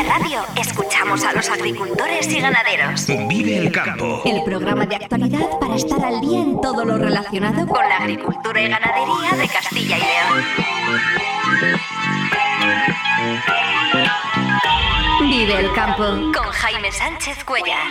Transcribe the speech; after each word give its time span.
Vive 0.00 0.12
Radio 0.12 0.42
escuchamos 0.56 1.22
a 1.24 1.32
los 1.34 1.50
agricultores 1.50 2.26
y 2.28 2.40
ganaderos. 2.40 3.06
Vive 3.28 3.58
el 3.58 3.70
campo. 3.70 4.22
El 4.24 4.42
programa 4.44 4.86
de 4.86 4.96
actualidad 4.96 5.58
para 5.60 5.76
estar 5.76 6.02
al 6.02 6.22
día 6.22 6.40
en 6.40 6.58
todo 6.58 6.86
lo 6.86 6.96
relacionado 6.96 7.66
con 7.66 7.86
la 7.86 7.98
agricultura 7.98 8.62
y 8.62 8.68
ganadería 8.68 9.36
de 9.36 9.48
Castilla 9.48 9.98
y 9.98 10.00
León. 10.00 10.44
Vive 15.28 15.60
el 15.60 15.72
campo 15.74 16.04
con 16.32 16.50
Jaime 16.50 16.90
Sánchez 16.92 17.44
Cuellar. 17.44 17.88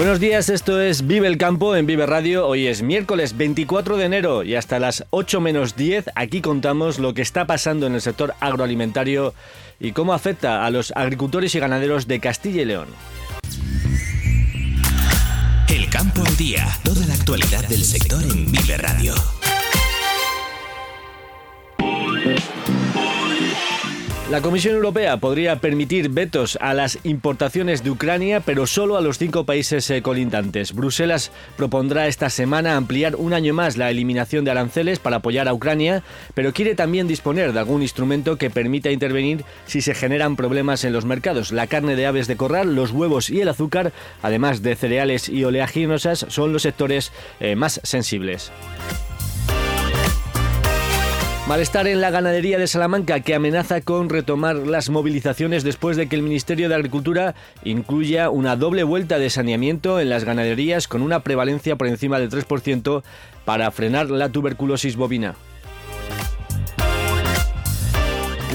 Buenos 0.00 0.18
días, 0.18 0.48
esto 0.48 0.80
es 0.80 1.06
Vive 1.06 1.28
el 1.28 1.36
Campo 1.36 1.76
en 1.76 1.84
Vive 1.84 2.06
Radio. 2.06 2.48
Hoy 2.48 2.66
es 2.68 2.80
miércoles 2.80 3.36
24 3.36 3.98
de 3.98 4.06
enero 4.06 4.42
y 4.42 4.54
hasta 4.54 4.78
las 4.78 5.04
8 5.10 5.42
menos 5.42 5.76
10 5.76 6.12
aquí 6.14 6.40
contamos 6.40 6.98
lo 6.98 7.12
que 7.12 7.20
está 7.20 7.46
pasando 7.46 7.86
en 7.86 7.94
el 7.94 8.00
sector 8.00 8.32
agroalimentario 8.40 9.34
y 9.78 9.92
cómo 9.92 10.14
afecta 10.14 10.64
a 10.64 10.70
los 10.70 10.90
agricultores 10.96 11.54
y 11.54 11.60
ganaderos 11.60 12.06
de 12.06 12.18
Castilla 12.18 12.62
y 12.62 12.64
León. 12.64 12.88
El 15.68 15.90
campo 15.90 16.22
al 16.24 16.34
día, 16.38 16.66
toda 16.82 17.04
la 17.04 17.12
actualidad 17.12 17.68
del 17.68 17.84
sector 17.84 18.22
en 18.22 18.50
Vive 18.50 18.78
Radio. 18.78 19.12
La 24.30 24.42
Comisión 24.42 24.76
Europea 24.76 25.16
podría 25.16 25.56
permitir 25.56 26.08
vetos 26.08 26.56
a 26.60 26.72
las 26.72 27.00
importaciones 27.02 27.82
de 27.82 27.90
Ucrania, 27.90 28.38
pero 28.38 28.64
solo 28.68 28.96
a 28.96 29.00
los 29.00 29.18
cinco 29.18 29.44
países 29.44 29.90
eh, 29.90 30.02
colindantes. 30.02 30.72
Bruselas 30.72 31.32
propondrá 31.56 32.06
esta 32.06 32.30
semana 32.30 32.76
ampliar 32.76 33.16
un 33.16 33.32
año 33.32 33.54
más 33.54 33.76
la 33.76 33.90
eliminación 33.90 34.44
de 34.44 34.52
aranceles 34.52 35.00
para 35.00 35.16
apoyar 35.16 35.48
a 35.48 35.52
Ucrania, 35.52 36.04
pero 36.34 36.52
quiere 36.52 36.76
también 36.76 37.08
disponer 37.08 37.52
de 37.52 37.58
algún 37.58 37.82
instrumento 37.82 38.38
que 38.38 38.50
permita 38.50 38.92
intervenir 38.92 39.44
si 39.66 39.82
se 39.82 39.96
generan 39.96 40.36
problemas 40.36 40.84
en 40.84 40.92
los 40.92 41.04
mercados. 41.04 41.50
La 41.50 41.66
carne 41.66 41.96
de 41.96 42.06
aves 42.06 42.28
de 42.28 42.36
corral, 42.36 42.76
los 42.76 42.92
huevos 42.92 43.30
y 43.30 43.40
el 43.40 43.48
azúcar, 43.48 43.92
además 44.22 44.62
de 44.62 44.76
cereales 44.76 45.28
y 45.28 45.42
oleaginosas, 45.42 46.26
son 46.28 46.52
los 46.52 46.62
sectores 46.62 47.10
eh, 47.40 47.56
más 47.56 47.80
sensibles. 47.82 48.52
Malestar 51.50 51.88
en 51.88 52.00
la 52.00 52.10
ganadería 52.10 52.58
de 52.60 52.68
Salamanca 52.68 53.18
que 53.22 53.34
amenaza 53.34 53.80
con 53.80 54.08
retomar 54.08 54.54
las 54.54 54.88
movilizaciones 54.88 55.64
después 55.64 55.96
de 55.96 56.08
que 56.08 56.14
el 56.14 56.22
Ministerio 56.22 56.68
de 56.68 56.76
Agricultura 56.76 57.34
incluya 57.64 58.30
una 58.30 58.54
doble 58.54 58.84
vuelta 58.84 59.18
de 59.18 59.30
saneamiento 59.30 59.98
en 59.98 60.10
las 60.10 60.22
ganaderías 60.22 60.86
con 60.86 61.02
una 61.02 61.24
prevalencia 61.24 61.74
por 61.74 61.88
encima 61.88 62.20
del 62.20 62.30
3% 62.30 63.02
para 63.44 63.68
frenar 63.72 64.10
la 64.10 64.28
tuberculosis 64.28 64.94
bovina. 64.94 65.34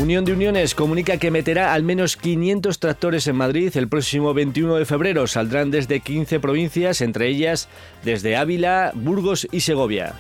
Unión 0.02 0.24
de 0.24 0.32
Uniones 0.32 0.74
comunica 0.74 1.18
que 1.18 1.32
meterá 1.32 1.74
al 1.74 1.84
menos 1.84 2.16
500 2.16 2.80
tractores 2.80 3.28
en 3.28 3.36
Madrid 3.36 3.76
el 3.76 3.90
próximo 3.90 4.34
21 4.34 4.76
de 4.76 4.86
febrero. 4.86 5.28
Saldrán 5.28 5.70
desde 5.70 6.00
15 6.00 6.40
provincias, 6.40 7.02
entre 7.02 7.28
ellas 7.28 7.68
desde 8.06 8.38
Ávila, 8.38 8.94
Burgos 8.96 9.50
y 9.52 9.60
Segovia. 9.60 10.14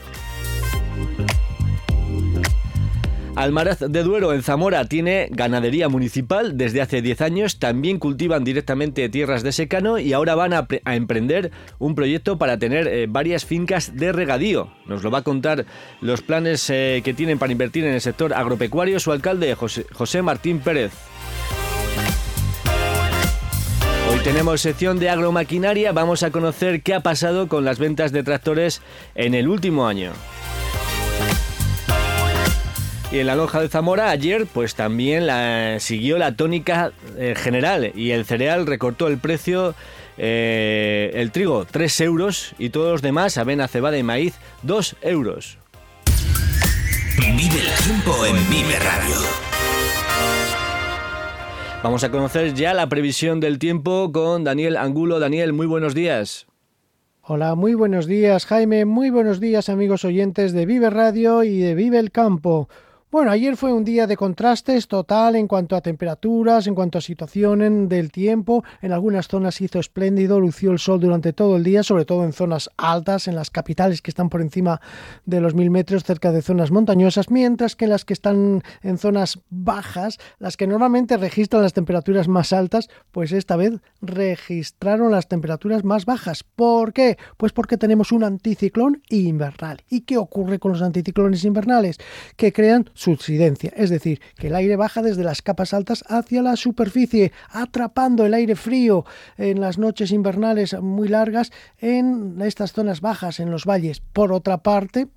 Almaraz 3.36 3.80
de 3.80 4.04
Duero, 4.04 4.32
en 4.32 4.44
Zamora, 4.44 4.86
tiene 4.86 5.28
ganadería 5.30 5.90
municipal 5.90 6.58
desde 6.58 6.82
hace 6.82 7.02
10 7.02 7.20
años. 7.20 7.60
También 7.60 8.00
cultivan 8.00 8.46
directamente 8.46 9.10
tierras 9.10 9.44
de 9.44 9.52
secano 9.52 10.00
y 10.00 10.14
ahora 10.14 10.36
van 10.36 10.54
a, 10.54 10.68
emprender 10.86 11.52
un 11.78 11.96
proyecto 11.96 12.38
para 12.38 12.58
tener 12.58 12.88
eh, 12.88 13.08
varias 13.10 13.44
fincas 13.44 13.98
de 13.98 14.14
regadío. 14.14 14.70
Nos 14.86 15.04
lo 15.04 15.12
va 15.12 15.20
a 15.20 15.24
contar 15.24 15.66
los 16.00 16.22
planes 16.22 16.70
eh, 16.70 17.02
que 17.04 17.14
tienen 17.14 17.38
para 17.38 17.52
invertir 17.52 17.84
en 17.84 17.94
el 17.94 18.02
sector 18.02 18.34
agropecuario 18.34 19.02
su 19.02 19.12
alcalde, 19.12 19.54
José, 19.54 19.86
José 19.92 20.22
Martín 20.22 20.60
Pérez. 20.60 20.94
Hoy 24.10 24.20
tenemos 24.20 24.62
sección 24.62 24.98
de 24.98 25.10
agromaquinaria. 25.10 25.92
Vamos 25.92 26.24
a 26.24 26.32
conocer 26.32 26.82
qué 26.84 26.94
ha 26.94 27.02
pasado 27.02 27.50
con 27.50 27.66
las 27.66 27.80
ventas 27.80 28.14
de 28.14 28.24
tractores 28.24 28.82
en 29.14 29.34
el 29.34 29.50
último 29.50 29.88
año. 29.88 30.14
Y 33.12 33.20
en 33.20 33.28
la 33.28 33.36
lonja 33.36 33.62
de 33.62 33.70
Zamora 33.70 34.10
ayer 34.10 34.48
pues 34.52 34.76
también 34.76 35.28
la, 35.28 35.80
siguió 35.80 36.18
la 36.18 36.36
tónica 36.36 36.92
eh, 37.18 37.36
general 37.38 37.92
y 37.96 38.12
el 38.12 38.26
cereal 38.26 38.66
recortó 38.66 39.08
el 39.08 39.20
precio, 39.20 39.76
eh, 40.18 41.12
el 41.14 41.32
trigo 41.32 41.66
3 41.66 42.02
euros 42.02 42.56
y 42.58 42.70
todos 42.70 42.92
los 42.92 43.02
demás, 43.02 43.38
avena, 43.38 43.68
cebada 43.68 43.98
y 43.98 44.04
maíz 44.04 44.36
2 44.64 44.96
euros. 45.02 45.60
Vive 47.20 47.60
el 47.60 47.84
tiempo 47.86 48.26
en 48.26 48.50
Vive 48.50 48.80
Radio. 48.80 49.16
Vamos 51.84 52.04
a 52.04 52.10
conocer 52.10 52.54
ya 52.56 52.74
la 52.74 52.90
previsión 52.90 53.40
del 53.40 53.60
tiempo 53.60 54.12
con 54.12 54.44
Daniel 54.44 54.76
Angulo. 54.76 55.20
Daniel, 55.20 55.54
muy 55.54 55.68
buenos 55.68 55.94
días. 55.94 56.48
Hola, 57.22 57.56
muy 57.56 57.74
buenos 57.74 58.06
días 58.06 58.46
Jaime, 58.46 58.86
muy 58.86 59.10
buenos 59.10 59.40
días 59.40 59.70
amigos 59.70 60.06
oyentes 60.06 60.54
de 60.54 60.68
Vive 60.68 60.92
Radio 60.92 61.44
y 61.44 61.58
de 61.58 61.74
Vive 61.74 61.98
el 61.98 62.12
Campo. 62.12 62.70
Bueno, 63.16 63.32
ayer 63.32 63.56
fue 63.56 63.72
un 63.72 63.86
día 63.86 64.08
de 64.08 64.18
contrastes 64.18 64.90
total 64.90 65.38
en 65.38 65.48
cuanto 65.48 65.78
a 65.78 65.82
temperaturas, 65.82 66.68
en 66.68 66.76
cuanto 66.76 66.98
a 66.98 67.02
situación 67.02 67.88
del 67.88 68.12
tiempo. 68.12 68.66
En 68.82 68.92
algunas 68.92 69.30
zonas 69.30 69.62
hizo 69.62 69.80
espléndido, 69.80 70.42
lució 70.42 70.74
el 70.74 70.80
sol 70.80 71.00
durante 71.00 71.32
todo 71.32 71.56
el 71.56 71.64
día, 71.64 71.82
sobre 71.82 72.04
todo 72.04 72.26
en 72.26 72.34
zonas 72.34 72.70
altas, 72.76 73.30
en 73.30 73.36
las 73.36 73.52
capitales 73.52 74.02
que 74.02 74.12
están 74.12 74.28
por 74.28 74.42
encima 74.42 74.82
de 75.26 75.40
los 75.40 75.56
mil 75.56 75.70
metros, 75.72 76.04
cerca 76.04 76.34
de 76.34 76.42
zonas 76.42 76.72
montañosas, 76.72 77.32
mientras 77.32 77.78
que 77.78 77.88
las 77.88 78.04
que 78.04 78.12
están 78.12 78.64
en 78.84 78.98
zonas 78.98 79.40
bajas, 79.50 80.20
las 80.38 80.58
que 80.58 80.68
normalmente 80.68 81.16
registran 81.16 81.62
las 81.62 81.72
temperaturas 81.72 82.28
más 82.28 82.52
altas, 82.52 82.90
pues 83.14 83.32
esta 83.32 83.56
vez 83.56 83.80
registraron 84.02 85.10
las 85.12 85.30
temperaturas 85.30 85.86
más 85.86 86.04
bajas. 86.04 86.44
¿Por 86.44 86.92
qué? 86.92 87.18
Pues 87.38 87.54
porque 87.54 87.78
tenemos 87.78 88.12
un 88.12 88.26
anticiclón 88.26 89.04
invernal. 89.08 89.84
¿Y 89.90 90.02
qué 90.02 90.18
ocurre 90.18 90.60
con 90.60 90.74
los 90.74 90.82
anticiclones 90.82 91.46
invernales? 91.46 91.98
Que 92.36 92.52
crean 92.52 92.90
subsidencia, 93.06 93.72
es 93.76 93.92
decir, 93.92 94.20
que 94.36 94.48
el 94.48 94.56
aire 94.56 94.76
baja 94.76 95.04
desde 95.04 95.24
las 95.24 95.44
capas 95.44 95.74
altas 95.76 96.04
hacia 96.08 96.42
la 96.42 96.56
superficie, 96.56 97.32
atrapando 97.50 98.26
el 98.26 98.34
aire 98.34 98.56
frío 98.56 99.06
en 99.38 99.62
las 99.62 99.78
noches 99.78 100.12
invernales 100.12 100.74
muy 100.82 101.08
largas 101.08 101.52
en 101.78 102.42
estas 102.42 102.74
zonas 102.74 103.02
bajas, 103.02 103.40
en 103.40 103.52
los 103.52 103.66
valles. 103.66 104.02
Por 104.02 104.34
otra 104.34 104.58
parte, 104.58 105.08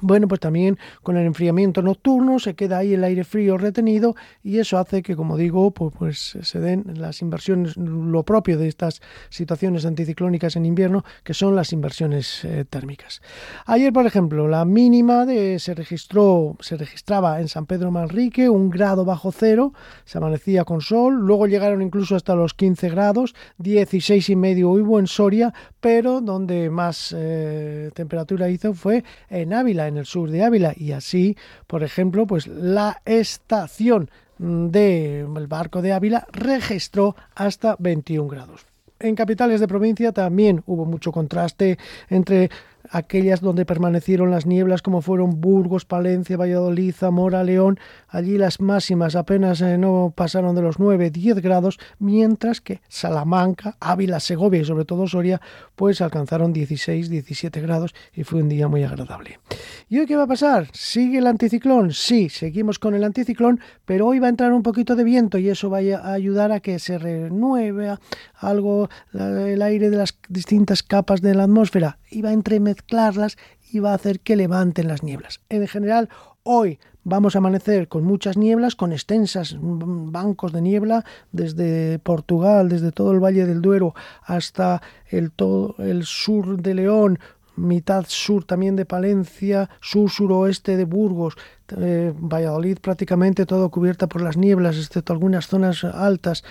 bueno, 0.00 0.28
pues 0.28 0.40
también 0.40 0.78
con 1.02 1.16
el 1.16 1.26
enfriamiento 1.26 1.82
nocturno 1.82 2.38
se 2.38 2.54
queda 2.54 2.78
ahí 2.78 2.94
el 2.94 3.04
aire 3.04 3.24
frío 3.24 3.58
retenido 3.58 4.14
y 4.42 4.58
eso 4.58 4.78
hace 4.78 5.02
que, 5.02 5.16
como 5.16 5.36
digo, 5.36 5.70
pues, 5.70 5.92
pues 5.98 6.38
se 6.42 6.60
den 6.60 6.84
las 6.96 7.22
inversiones, 7.22 7.76
lo 7.76 8.22
propio 8.22 8.58
de 8.58 8.68
estas 8.68 9.00
situaciones 9.28 9.84
anticiclónicas 9.86 10.56
en 10.56 10.66
invierno, 10.66 11.04
que 11.24 11.34
son 11.34 11.54
las 11.54 11.72
inversiones 11.72 12.44
eh, 12.44 12.64
térmicas. 12.68 13.20
Ayer, 13.66 13.92
por 13.92 14.06
ejemplo, 14.06 14.48
la 14.48 14.64
mínima 14.64 15.26
se 15.58 15.74
registró, 15.74 16.56
se 16.60 16.76
registraba 16.76 17.40
en 17.40 17.48
San 17.48 17.66
Pedro 17.66 17.90
Manrique, 17.90 18.48
un 18.48 18.70
grado 18.70 19.04
bajo 19.04 19.32
cero, 19.32 19.72
se 20.04 20.18
amanecía 20.18 20.64
con 20.64 20.80
sol, 20.80 21.14
luego 21.14 21.46
llegaron 21.46 21.82
incluso 21.82 22.16
hasta 22.16 22.34
los 22.34 22.54
15 22.54 22.88
grados, 22.90 23.34
16 23.58 24.30
y 24.30 24.36
medio 24.36 24.70
hubo 24.70 24.98
en 24.98 25.06
Soria, 25.06 25.52
pero 25.80 26.20
donde 26.20 26.70
más 26.70 27.14
eh, 27.16 27.90
temperatura 27.94 28.48
hizo 28.48 28.74
fue 28.74 29.04
en 29.28 29.52
Ávila 29.52 29.89
en 29.90 29.98
el 29.98 30.06
sur 30.06 30.30
de 30.30 30.42
Ávila 30.42 30.72
y 30.74 30.92
así, 30.92 31.36
por 31.66 31.82
ejemplo, 31.82 32.26
pues 32.26 32.46
la 32.46 33.02
estación 33.04 34.10
del 34.38 35.46
barco 35.46 35.82
de 35.82 35.92
Ávila 35.92 36.26
registró 36.32 37.14
hasta 37.34 37.76
21 37.78 38.26
grados. 38.28 38.66
En 38.98 39.14
capitales 39.14 39.60
de 39.60 39.68
provincia 39.68 40.12
también 40.12 40.62
hubo 40.66 40.84
mucho 40.86 41.12
contraste 41.12 41.78
entre 42.08 42.50
aquellas 42.88 43.40
donde 43.40 43.66
permanecieron 43.66 44.30
las 44.30 44.46
nieblas 44.46 44.82
como 44.82 45.02
fueron 45.02 45.40
Burgos, 45.40 45.84
Palencia, 45.84 46.36
Valladolid, 46.36 46.94
Zamora, 46.94 47.44
León, 47.44 47.78
allí 48.08 48.38
las 48.38 48.60
máximas 48.60 49.16
apenas 49.16 49.60
eh, 49.60 49.78
no 49.78 50.12
pasaron 50.16 50.54
de 50.54 50.62
los 50.62 50.78
9, 50.78 51.10
10 51.10 51.40
grados, 51.40 51.78
mientras 51.98 52.60
que 52.60 52.80
Salamanca, 52.88 53.76
Ávila, 53.80 54.20
Segovia 54.20 54.62
y 54.62 54.64
sobre 54.64 54.84
todo 54.84 55.06
Soria 55.06 55.40
pues 55.76 56.00
alcanzaron 56.00 56.52
16, 56.52 57.08
17 57.08 57.60
grados 57.60 57.94
y 58.14 58.24
fue 58.24 58.42
un 58.42 58.48
día 58.48 58.68
muy 58.68 58.84
agradable. 58.84 59.40
¿Y 59.88 59.98
hoy 59.98 60.06
qué 60.06 60.16
va 60.16 60.24
a 60.24 60.28
pasar? 60.28 60.68
¿Sigue 60.72 61.18
el 61.18 61.26
anticiclón? 61.26 61.92
Sí, 61.92 62.28
seguimos 62.28 62.78
con 62.78 62.94
el 62.94 63.04
anticiclón, 63.04 63.60
pero 63.84 64.06
hoy 64.06 64.18
va 64.18 64.26
a 64.26 64.30
entrar 64.30 64.52
un 64.52 64.62
poquito 64.62 64.96
de 64.96 65.04
viento 65.04 65.38
y 65.38 65.48
eso 65.48 65.70
va 65.70 65.78
a 65.78 66.12
ayudar 66.12 66.52
a 66.52 66.60
que 66.60 66.78
se 66.78 66.98
renueve 66.98 67.96
algo 68.34 68.88
el 69.12 69.62
aire 69.62 69.90
de 69.90 69.96
las 69.96 70.18
distintas 70.28 70.82
capas 70.82 71.20
de 71.20 71.34
la 71.34 71.44
atmósfera 71.44 71.98
y 72.10 72.22
va 72.22 72.32
entremezclarlas 72.70 73.36
y 73.72 73.78
va 73.78 73.92
a 73.92 73.94
hacer 73.94 74.20
que 74.20 74.36
levanten 74.36 74.88
las 74.88 75.02
nieblas. 75.02 75.40
En 75.48 75.66
general, 75.66 76.08
hoy 76.42 76.78
vamos 77.04 77.34
a 77.34 77.38
amanecer 77.38 77.88
con 77.88 78.04
muchas 78.04 78.36
nieblas, 78.36 78.74
con 78.76 78.92
extensas 78.92 79.56
bancos 79.60 80.52
de 80.52 80.62
niebla 80.62 81.04
desde 81.32 81.98
Portugal, 82.00 82.68
desde 82.68 82.92
todo 82.92 83.12
el 83.12 83.20
Valle 83.20 83.46
del 83.46 83.62
Duero 83.62 83.94
hasta 84.22 84.82
el 85.08 85.32
sur 86.04 86.60
de 86.60 86.74
León, 86.74 87.18
mitad 87.56 88.04
sur 88.08 88.44
también 88.44 88.76
de 88.76 88.86
Palencia, 88.86 89.68
sur 89.80 90.10
suroeste 90.10 90.76
de 90.76 90.84
Burgos, 90.84 91.36
eh, 91.76 92.12
Valladolid 92.16 92.78
prácticamente 92.78 93.46
todo 93.46 93.70
cubierta 93.70 94.08
por 94.08 94.22
las 94.22 94.36
nieblas, 94.36 94.76
excepto 94.76 95.12
algunas 95.12 95.46
zonas 95.46 95.84
altas. 95.84 96.42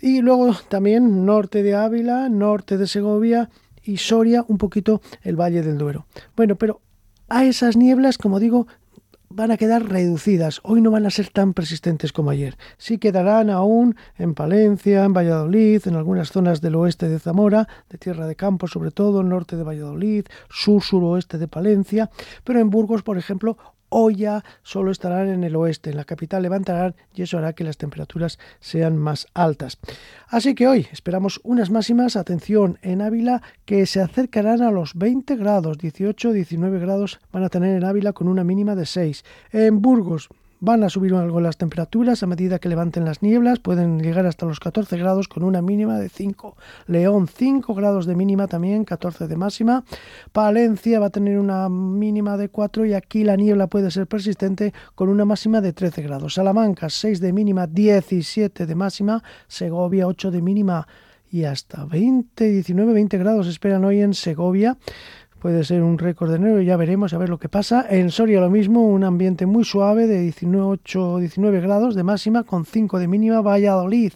Y 0.00 0.22
luego 0.22 0.54
también 0.68 1.24
norte 1.24 1.62
de 1.62 1.74
Ávila, 1.74 2.28
norte 2.28 2.78
de 2.78 2.86
Segovia 2.86 3.50
y 3.90 3.96
Soria, 3.96 4.44
un 4.46 4.58
poquito 4.58 5.00
el 5.22 5.36
Valle 5.36 5.62
del 5.62 5.78
Duero. 5.78 6.06
Bueno, 6.36 6.56
pero 6.56 6.80
a 7.28 7.44
esas 7.44 7.76
nieblas, 7.76 8.18
como 8.18 8.38
digo, 8.38 8.66
van 9.28 9.52
a 9.52 9.56
quedar 9.56 9.88
reducidas. 9.88 10.60
Hoy 10.64 10.80
no 10.80 10.90
van 10.90 11.06
a 11.06 11.10
ser 11.10 11.28
tan 11.28 11.54
persistentes 11.54 12.12
como 12.12 12.30
ayer. 12.30 12.56
Sí 12.78 12.98
quedarán 12.98 13.48
aún 13.48 13.96
en 14.16 14.34
Palencia, 14.34 15.04
en 15.04 15.12
Valladolid, 15.12 15.82
en 15.86 15.94
algunas 15.94 16.32
zonas 16.32 16.60
del 16.60 16.74
oeste 16.74 17.08
de 17.08 17.20
Zamora, 17.20 17.68
de 17.88 17.98
Tierra 17.98 18.26
de 18.26 18.34
Campo 18.34 18.66
sobre 18.66 18.90
todo, 18.90 19.22
norte 19.22 19.56
de 19.56 19.62
Valladolid, 19.62 20.26
sur 20.50 20.82
suroeste 20.82 21.38
de 21.38 21.46
Palencia, 21.46 22.10
pero 22.44 22.58
en 22.58 22.70
Burgos, 22.70 23.02
por 23.02 23.18
ejemplo, 23.18 23.56
hoy 23.90 24.16
ya 24.16 24.42
solo 24.62 24.90
estarán 24.90 25.28
en 25.28 25.44
el 25.44 25.54
oeste, 25.54 25.90
en 25.90 25.96
la 25.96 26.04
capital 26.04 26.42
levantarán 26.42 26.94
y 27.14 27.22
eso 27.22 27.38
hará 27.38 27.52
que 27.52 27.64
las 27.64 27.76
temperaturas 27.76 28.38
sean 28.58 28.96
más 28.96 29.26
altas. 29.34 29.78
Así 30.28 30.54
que 30.54 30.66
hoy 30.66 30.86
esperamos 30.90 31.40
unas 31.44 31.70
máximas, 31.70 32.16
atención, 32.16 32.78
en 32.82 33.02
Ávila 33.02 33.42
que 33.64 33.84
se 33.86 34.00
acercarán 34.00 34.62
a 34.62 34.70
los 34.70 34.94
20 34.94 35.36
grados, 35.36 35.78
18-19 35.78 36.80
grados 36.80 37.20
van 37.32 37.44
a 37.44 37.48
tener 37.48 37.76
en 37.76 37.84
Ávila 37.84 38.12
con 38.12 38.28
una 38.28 38.44
mínima 38.44 38.74
de 38.74 38.86
6. 38.86 39.24
En 39.52 39.82
Burgos 39.82 40.28
Van 40.62 40.84
a 40.84 40.90
subir 40.90 41.14
algo 41.14 41.40
las 41.40 41.56
temperaturas 41.56 42.22
a 42.22 42.26
medida 42.26 42.58
que 42.58 42.68
levanten 42.68 43.06
las 43.06 43.22
nieblas, 43.22 43.60
pueden 43.60 43.98
llegar 43.98 44.26
hasta 44.26 44.44
los 44.44 44.60
14 44.60 44.98
grados 44.98 45.26
con 45.26 45.42
una 45.42 45.62
mínima 45.62 45.98
de 45.98 46.10
5. 46.10 46.54
León 46.86 47.28
5 47.28 47.74
grados 47.74 48.04
de 48.04 48.14
mínima 48.14 48.46
también, 48.46 48.84
14 48.84 49.26
de 49.26 49.36
máxima. 49.36 49.84
Palencia 50.32 51.00
va 51.00 51.06
a 51.06 51.10
tener 51.10 51.38
una 51.38 51.70
mínima 51.70 52.36
de 52.36 52.50
4 52.50 52.84
y 52.84 52.92
aquí 52.92 53.24
la 53.24 53.36
niebla 53.36 53.68
puede 53.68 53.90
ser 53.90 54.06
persistente 54.06 54.74
con 54.94 55.08
una 55.08 55.24
máxima 55.24 55.62
de 55.62 55.72
13 55.72 56.02
grados. 56.02 56.34
Salamanca 56.34 56.90
6 56.90 57.20
de 57.20 57.32
mínima, 57.32 57.66
17 57.66 58.66
de 58.66 58.74
máxima. 58.74 59.22
Segovia 59.48 60.06
8 60.06 60.30
de 60.30 60.42
mínima 60.42 60.86
y 61.30 61.44
hasta 61.44 61.86
20, 61.86 62.50
19, 62.50 62.92
20 62.92 63.16
grados 63.16 63.46
esperan 63.46 63.84
hoy 63.86 64.02
en 64.02 64.12
Segovia 64.12 64.76
puede 65.40 65.64
ser 65.64 65.82
un 65.82 65.98
récord 65.98 66.30
de 66.30 66.36
enero, 66.36 66.60
ya 66.60 66.76
veremos 66.76 67.12
a 67.14 67.18
ver 67.18 67.30
lo 67.30 67.38
que 67.38 67.48
pasa. 67.48 67.86
En 67.88 68.10
Soria 68.10 68.40
lo 68.40 68.50
mismo, 68.50 68.82
un 68.82 69.02
ambiente 69.02 69.46
muy 69.46 69.64
suave 69.64 70.06
de 70.06 70.20
18 70.20 71.18
19 71.18 71.60
grados 71.60 71.94
de 71.94 72.04
máxima 72.04 72.44
con 72.44 72.64
5 72.64 72.98
de 72.98 73.08
mínima. 73.08 73.40
Valladolid 73.40 74.12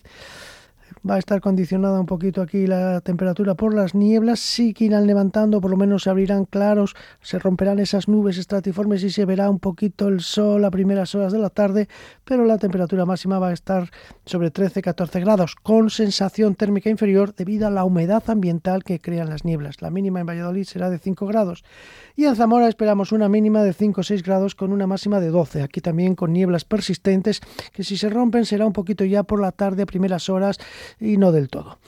va 1.08 1.16
a 1.16 1.18
estar 1.18 1.40
condicionada 1.40 2.00
un 2.00 2.06
poquito 2.06 2.40
aquí 2.40 2.66
la 2.66 3.00
temperatura 3.02 3.54
por 3.54 3.74
las 3.74 3.94
nieblas, 3.94 4.40
sí 4.40 4.72
que 4.72 4.86
irán 4.86 5.06
levantando, 5.06 5.60
por 5.60 5.70
lo 5.70 5.76
menos 5.76 6.04
se 6.04 6.10
abrirán 6.10 6.46
claros, 6.46 6.96
se 7.20 7.38
romperán 7.38 7.78
esas 7.78 8.08
nubes 8.08 8.38
estratiformes 8.38 9.04
y 9.04 9.10
se 9.10 9.26
verá 9.26 9.50
un 9.50 9.58
poquito 9.58 10.08
el 10.08 10.20
sol 10.20 10.64
a 10.64 10.70
primeras 10.70 11.14
horas 11.14 11.32
de 11.32 11.38
la 11.38 11.50
tarde, 11.50 11.88
pero 12.24 12.44
la 12.46 12.56
temperatura 12.56 13.04
máxima 13.04 13.38
va 13.38 13.48
a 13.48 13.52
estar 13.52 13.90
sobre 14.24 14.50
13-14 14.50 15.20
grados, 15.20 15.56
con 15.56 15.90
sensación 15.90 16.54
térmica 16.54 16.88
inferior 16.88 17.34
debido 17.34 17.66
a 17.66 17.70
la 17.70 17.84
humedad 17.84 18.22
ambiental 18.28 18.82
que 18.82 18.98
crean 18.98 19.28
las 19.28 19.44
nieblas. 19.44 19.82
La 19.82 19.90
mínima 19.90 20.20
en 20.20 20.26
Valladolid 20.26 20.64
será 20.64 20.88
de 20.88 20.98
5 20.98 21.26
grados 21.26 21.64
y 22.16 22.24
en 22.24 22.36
Zamora 22.36 22.68
esperamos 22.68 23.12
una 23.12 23.28
mínima 23.28 23.62
de 23.62 23.74
5-6 23.74 24.22
grados 24.22 24.54
con 24.54 24.72
una 24.72 24.86
máxima 24.86 25.20
de 25.20 25.28
12. 25.28 25.62
Aquí 25.62 25.80
también 25.80 26.14
con 26.14 26.32
nieblas 26.32 26.64
persistentes 26.64 27.40
que 27.72 27.84
si 27.84 27.98
se 27.98 28.08
rompen 28.08 28.46
será 28.46 28.64
un 28.66 28.72
poquito 28.72 29.04
ya 29.04 29.22
por 29.22 29.40
la 29.40 29.52
tarde 29.52 29.82
a 29.82 29.86
primeras 29.86 30.30
horas 30.30 30.58
y 31.00 31.16
no 31.16 31.32
del 31.32 31.48
todo. 31.48 31.78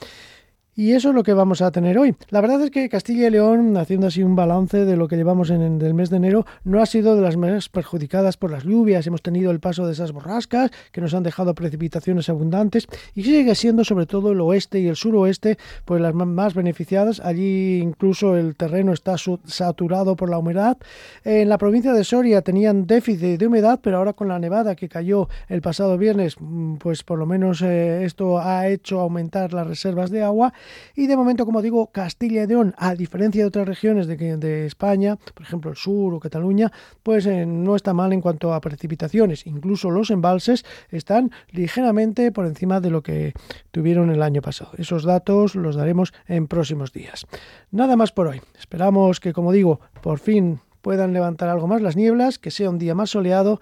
Y 0.79 0.91
eso 0.91 1.09
es 1.09 1.15
lo 1.15 1.23
que 1.23 1.33
vamos 1.33 1.63
a 1.63 1.71
tener 1.71 1.97
hoy. 1.97 2.15
La 2.29 2.39
verdad 2.39 2.61
es 2.61 2.69
que 2.69 2.87
Castilla 2.87 3.25
y 3.25 3.31
León, 3.31 3.75
haciendo 3.77 4.05
así 4.05 4.21
un 4.21 4.35
balance 4.35 4.85
de 4.85 4.95
lo 4.95 5.07
que 5.07 5.15
llevamos 5.15 5.49
en, 5.49 5.81
el 5.81 5.93
mes 5.95 6.11
de 6.11 6.17
enero, 6.17 6.45
no 6.63 6.83
ha 6.83 6.85
sido 6.85 7.15
de 7.15 7.23
las 7.23 7.35
más 7.35 7.67
perjudicadas 7.67 8.37
por 8.37 8.51
las 8.51 8.63
lluvias. 8.63 9.07
Hemos 9.07 9.23
tenido 9.23 9.49
el 9.49 9.59
paso 9.59 9.87
de 9.87 9.93
esas 9.93 10.11
borrascas 10.11 10.69
que 10.91 11.01
nos 11.01 11.15
han 11.15 11.23
dejado 11.23 11.55
precipitaciones 11.55 12.29
abundantes 12.29 12.85
y 13.15 13.23
sigue 13.23 13.55
siendo 13.55 13.83
sobre 13.85 14.05
todo 14.05 14.33
el 14.33 14.39
oeste 14.39 14.79
y 14.79 14.87
el 14.87 14.95
suroeste 14.95 15.57
pues 15.83 15.99
las 15.99 16.13
más 16.13 16.53
beneficiadas. 16.53 17.21
Allí 17.21 17.79
incluso 17.81 18.37
el 18.37 18.55
terreno 18.55 18.93
está 18.93 19.15
saturado 19.45 20.15
por 20.15 20.29
la 20.29 20.37
humedad. 20.37 20.77
En 21.23 21.49
la 21.49 21.57
provincia 21.57 21.91
de 21.91 22.03
Soria 22.03 22.43
tenían 22.43 22.85
déficit 22.85 23.39
de 23.39 23.47
humedad, 23.47 23.79
pero 23.81 23.97
ahora 23.97 24.13
con 24.13 24.27
la 24.27 24.37
nevada 24.37 24.75
que 24.75 24.89
cayó 24.89 25.27
el 25.49 25.63
pasado 25.63 25.97
viernes, 25.97 26.35
mm, 26.39 26.75
pues 26.75 27.01
por 27.01 27.17
lo 27.17 27.25
menos 27.25 27.63
eh, 27.63 28.05
esto 28.05 28.37
ha 28.37 28.67
hecho 28.67 28.99
aumentar 28.99 29.53
las 29.53 29.65
reservas 29.65 30.11
de 30.11 30.21
agua 30.21 30.53
y 30.95 31.07
de 31.07 31.15
momento, 31.15 31.45
como 31.45 31.61
digo, 31.61 31.87
Castilla 31.91 32.43
y 32.43 32.47
León, 32.47 32.73
a 32.77 32.95
diferencia 32.95 33.43
de 33.43 33.47
otras 33.47 33.67
regiones 33.67 34.07
de, 34.07 34.65
España, 34.65 35.17
por 35.33 35.43
ejemplo 35.43 35.71
el 35.71 35.77
sur 35.77 36.13
o 36.13 36.19
Cataluña, 36.19 36.71
pues 37.03 37.25
eh, 37.25 37.45
no 37.45 37.75
está 37.75 37.93
mal 37.93 38.13
en 38.13 38.21
cuanto 38.21 38.53
a 38.53 38.61
precipitaciones. 38.61 39.45
Incluso 39.45 39.89
los 39.89 40.11
embalses 40.11 40.65
están 40.89 41.31
ligeramente 41.51 42.31
por 42.31 42.45
encima 42.45 42.79
de 42.79 42.89
lo 42.89 43.03
que 43.03 43.33
tuvieron 43.71 44.09
el 44.09 44.21
año 44.21 44.41
pasado. 44.41 44.71
Esos 44.77 45.03
datos 45.03 45.55
los 45.55 45.75
daremos 45.75 46.13
en 46.27 46.47
próximos 46.47 46.91
días. 46.91 47.25
Nada 47.71 47.95
más 47.95 48.11
por 48.11 48.27
hoy. 48.27 48.41
Esperamos 48.57 49.19
que, 49.19 49.33
como 49.33 49.51
digo, 49.51 49.79
por 50.01 50.19
fin 50.19 50.59
puedan 50.81 51.13
levantar 51.13 51.49
algo 51.49 51.67
más 51.67 51.81
las 51.81 51.95
nieblas, 51.95 52.39
que 52.39 52.51
sea 52.51 52.69
un 52.69 52.79
día 52.79 52.95
más 52.95 53.09
soleado 53.09 53.59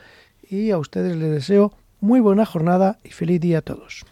y 0.47 0.71
a 0.71 0.77
ustedes 0.77 1.15
les 1.15 1.31
deseo 1.31 1.73
muy 1.99 2.19
buena 2.19 2.45
jornada 2.45 2.99
y 3.03 3.09
feliz 3.09 3.41
día 3.41 3.59
a 3.59 3.61
todos. 3.61 4.05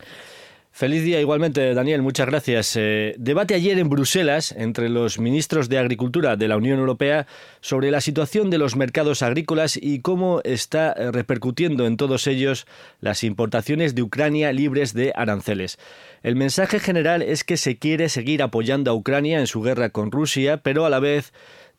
Feliz 0.75 1.03
día 1.03 1.21
igualmente, 1.21 1.75
Daniel. 1.75 2.01
Muchas 2.01 2.25
gracias. 2.25 2.75
Eh, 2.77 3.13
debate 3.19 3.53
ayer 3.53 3.77
en 3.77 3.89
Bruselas 3.89 4.51
entre 4.57 4.89
los 4.89 5.19
ministros 5.19 5.69
de 5.69 5.77
Agricultura 5.77 6.35
de 6.35 6.47
la 6.47 6.57
Unión 6.57 6.79
Europea 6.79 7.27
sobre 7.61 7.91
la 7.91 8.01
situación 8.01 8.49
de 8.49 8.57
los 8.57 8.75
mercados 8.75 9.21
agrícolas 9.21 9.77
y 9.79 9.99
cómo 9.99 10.41
está 10.43 10.91
eh, 10.93 11.11
repercutiendo 11.11 11.85
en 11.85 11.95
todos 11.95 12.25
ellos 12.25 12.65
las 13.01 13.23
importaciones 13.23 13.93
de 13.93 14.01
Ucrania 14.01 14.51
libres 14.51 14.95
de 14.95 15.13
aranceles. 15.15 15.77
El 16.23 16.35
mensaje 16.35 16.79
general 16.79 17.21
es 17.21 17.43
que 17.43 17.57
se 17.57 17.77
quiere 17.77 18.09
seguir 18.09 18.41
apoyando 18.41 18.89
a 18.89 18.95
Ucrania 18.95 19.39
en 19.39 19.45
su 19.45 19.61
guerra 19.61 19.91
con 19.91 20.11
Rusia, 20.11 20.57
pero 20.57 20.87
a 20.87 20.89
la 20.89 20.99
vez 20.99 21.33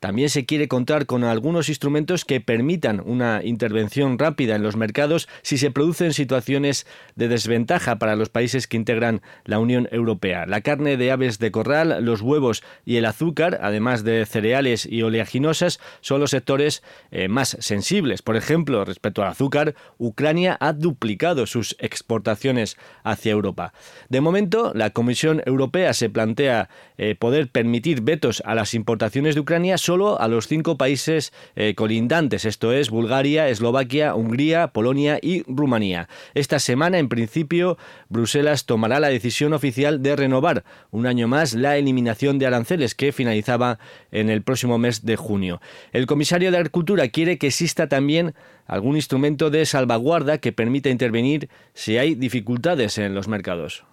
también 0.05 0.29
se 0.29 0.45
quiere 0.45 0.67
contar 0.67 1.07
con 1.07 1.23
algunos 1.23 1.67
instrumentos 1.67 2.25
que 2.25 2.39
permitan 2.39 3.01
una 3.03 3.41
intervención 3.43 4.19
rápida 4.19 4.55
en 4.55 4.61
los 4.61 4.75
mercados 4.75 5.27
si 5.41 5.57
se 5.57 5.71
producen 5.71 6.13
situaciones 6.13 6.85
de 7.15 7.27
desventaja 7.27 7.97
para 7.97 8.15
los 8.15 8.29
países 8.29 8.67
que 8.67 8.77
integran 8.77 9.23
la 9.45 9.57
Unión 9.57 9.89
Europea. 9.91 10.45
La 10.45 10.61
carne 10.61 10.97
de 10.97 11.11
aves 11.11 11.39
de 11.39 11.49
corral, 11.49 12.05
los 12.05 12.21
huevos 12.21 12.61
y 12.85 12.97
el 12.97 13.05
azúcar, 13.05 13.57
además 13.63 14.03
de 14.03 14.27
cereales 14.27 14.85
y 14.85 15.01
oleaginosas, 15.01 15.79
son 16.01 16.19
los 16.19 16.29
sectores 16.29 16.83
eh, 17.09 17.27
más 17.27 17.57
sensibles. 17.59 18.21
Por 18.21 18.35
ejemplo, 18.35 18.85
respecto 18.85 19.23
al 19.23 19.29
azúcar, 19.29 19.73
Ucrania 19.97 20.55
ha 20.59 20.73
duplicado 20.73 21.47
sus 21.47 21.75
exportaciones 21.79 22.77
hacia 23.03 23.31
Europa. 23.31 23.73
De 24.09 24.21
momento, 24.21 24.71
la 24.75 24.91
Comisión 24.91 25.41
Europea 25.47 25.95
se 25.95 26.11
plantea 26.11 26.69
eh, 26.99 27.15
poder 27.15 27.47
permitir 27.49 28.01
vetos 28.01 28.43
a 28.45 28.53
las 28.53 28.75
importaciones 28.75 29.33
de 29.33 29.41
Ucrania 29.41 29.79
a 29.95 30.27
los 30.27 30.47
cinco 30.47 30.77
países 30.77 31.31
eh, 31.55 31.73
colindantes, 31.73 32.43
esto 32.43 32.73
es 32.73 32.89
Bulgaria, 32.89 33.47
Eslovaquia, 33.47 34.13
Hungría, 34.13 34.67
Polonia 34.67 35.19
y 35.21 35.43
Rumanía. 35.47 36.09
Esta 36.33 36.59
semana, 36.59 36.99
en 36.99 37.07
principio, 37.07 37.77
Bruselas 38.09 38.65
tomará 38.65 38.99
la 38.99 39.07
decisión 39.07 39.53
oficial 39.53 40.03
de 40.03 40.17
renovar 40.17 40.65
un 40.91 41.07
año 41.07 41.29
más 41.29 41.53
la 41.53 41.77
eliminación 41.77 42.39
de 42.39 42.45
aranceles 42.47 42.93
que 42.93 43.13
finalizaba 43.13 43.79
en 44.11 44.29
el 44.29 44.41
próximo 44.41 44.77
mes 44.77 45.05
de 45.05 45.15
junio. 45.15 45.61
El 45.93 46.07
comisario 46.07 46.51
de 46.51 46.57
Agricultura 46.57 47.07
quiere 47.07 47.37
que 47.37 47.47
exista 47.47 47.87
también 47.87 48.35
algún 48.67 48.97
instrumento 48.97 49.49
de 49.49 49.65
salvaguarda 49.65 50.39
que 50.39 50.51
permita 50.51 50.89
intervenir 50.89 51.49
si 51.73 51.97
hay 51.97 52.15
dificultades 52.15 52.97
en 52.97 53.15
los 53.15 53.29
mercados 53.29 53.85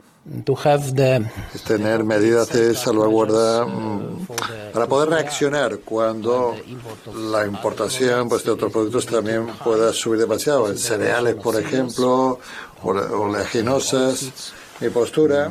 tener 1.67 2.05
medidas 2.05 2.49
de 2.50 2.75
salvaguarda 2.75 3.64
mm, 3.64 4.26
para 4.73 4.87
poder 4.87 5.11
reaccionar 5.11 5.79
cuando 5.79 6.55
la 7.14 7.45
importación 7.45 8.29
pues, 8.29 8.45
de 8.45 8.52
otros 8.52 8.71
productos 8.73 9.07
también 9.07 9.47
pueda 9.64 9.93
subir 9.93 10.21
demasiado. 10.21 10.71
En 10.71 10.79
cereales, 10.79 11.35
por 11.35 11.59
ejemplo, 11.59 12.38
oleaginosas. 12.83 14.52
Mi 14.81 14.88
postura 14.91 15.50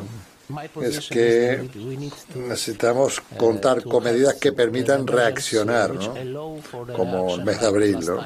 es 0.82 1.08
que 1.08 1.68
necesitamos 2.34 3.20
contar 3.38 3.82
con 3.82 4.04
medidas 4.04 4.34
que 4.34 4.52
permitan 4.52 5.06
reaccionar, 5.06 5.94
¿no? 5.94 6.56
como 6.94 7.34
el 7.34 7.44
mes 7.44 7.60
de 7.60 7.66
abril. 7.66 7.98
¿no? 8.00 8.20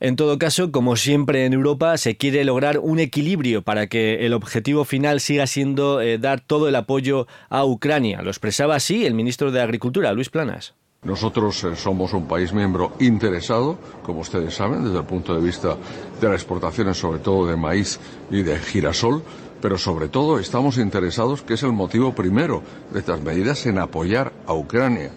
En 0.00 0.14
todo 0.14 0.38
caso, 0.38 0.70
como 0.70 0.94
siempre 0.94 1.44
en 1.44 1.52
Europa, 1.52 1.98
se 1.98 2.16
quiere 2.16 2.44
lograr 2.44 2.78
un 2.78 3.00
equilibrio 3.00 3.62
para 3.62 3.88
que 3.88 4.24
el 4.26 4.32
objetivo 4.32 4.84
final 4.84 5.20
siga 5.20 5.48
siendo 5.48 6.00
eh, 6.00 6.18
dar 6.18 6.40
todo 6.40 6.68
el 6.68 6.76
apoyo 6.76 7.26
a 7.48 7.64
Ucrania. 7.64 8.22
Lo 8.22 8.30
expresaba 8.30 8.76
así 8.76 9.04
el 9.04 9.14
ministro 9.14 9.50
de 9.50 9.60
Agricultura, 9.60 10.12
Luis 10.12 10.30
Planas. 10.30 10.74
Nosotros 11.02 11.64
eh, 11.64 11.74
somos 11.74 12.12
un 12.12 12.28
país 12.28 12.52
miembro 12.52 12.92
interesado, 13.00 13.78
como 14.04 14.20
ustedes 14.20 14.54
saben, 14.54 14.84
desde 14.84 14.98
el 14.98 15.04
punto 15.04 15.34
de 15.34 15.40
vista 15.40 15.76
de 16.20 16.28
las 16.28 16.36
exportaciones, 16.36 16.96
sobre 16.96 17.18
todo 17.18 17.46
de 17.46 17.56
maíz 17.56 17.98
y 18.30 18.42
de 18.42 18.56
girasol, 18.58 19.22
pero 19.60 19.78
sobre 19.78 20.08
todo 20.08 20.38
estamos 20.38 20.78
interesados, 20.78 21.42
que 21.42 21.54
es 21.54 21.62
el 21.64 21.72
motivo 21.72 22.14
primero 22.14 22.62
de 22.92 23.00
estas 23.00 23.20
medidas, 23.20 23.66
en 23.66 23.78
apoyar 23.78 24.32
a 24.46 24.54
Ucrania. 24.54 25.10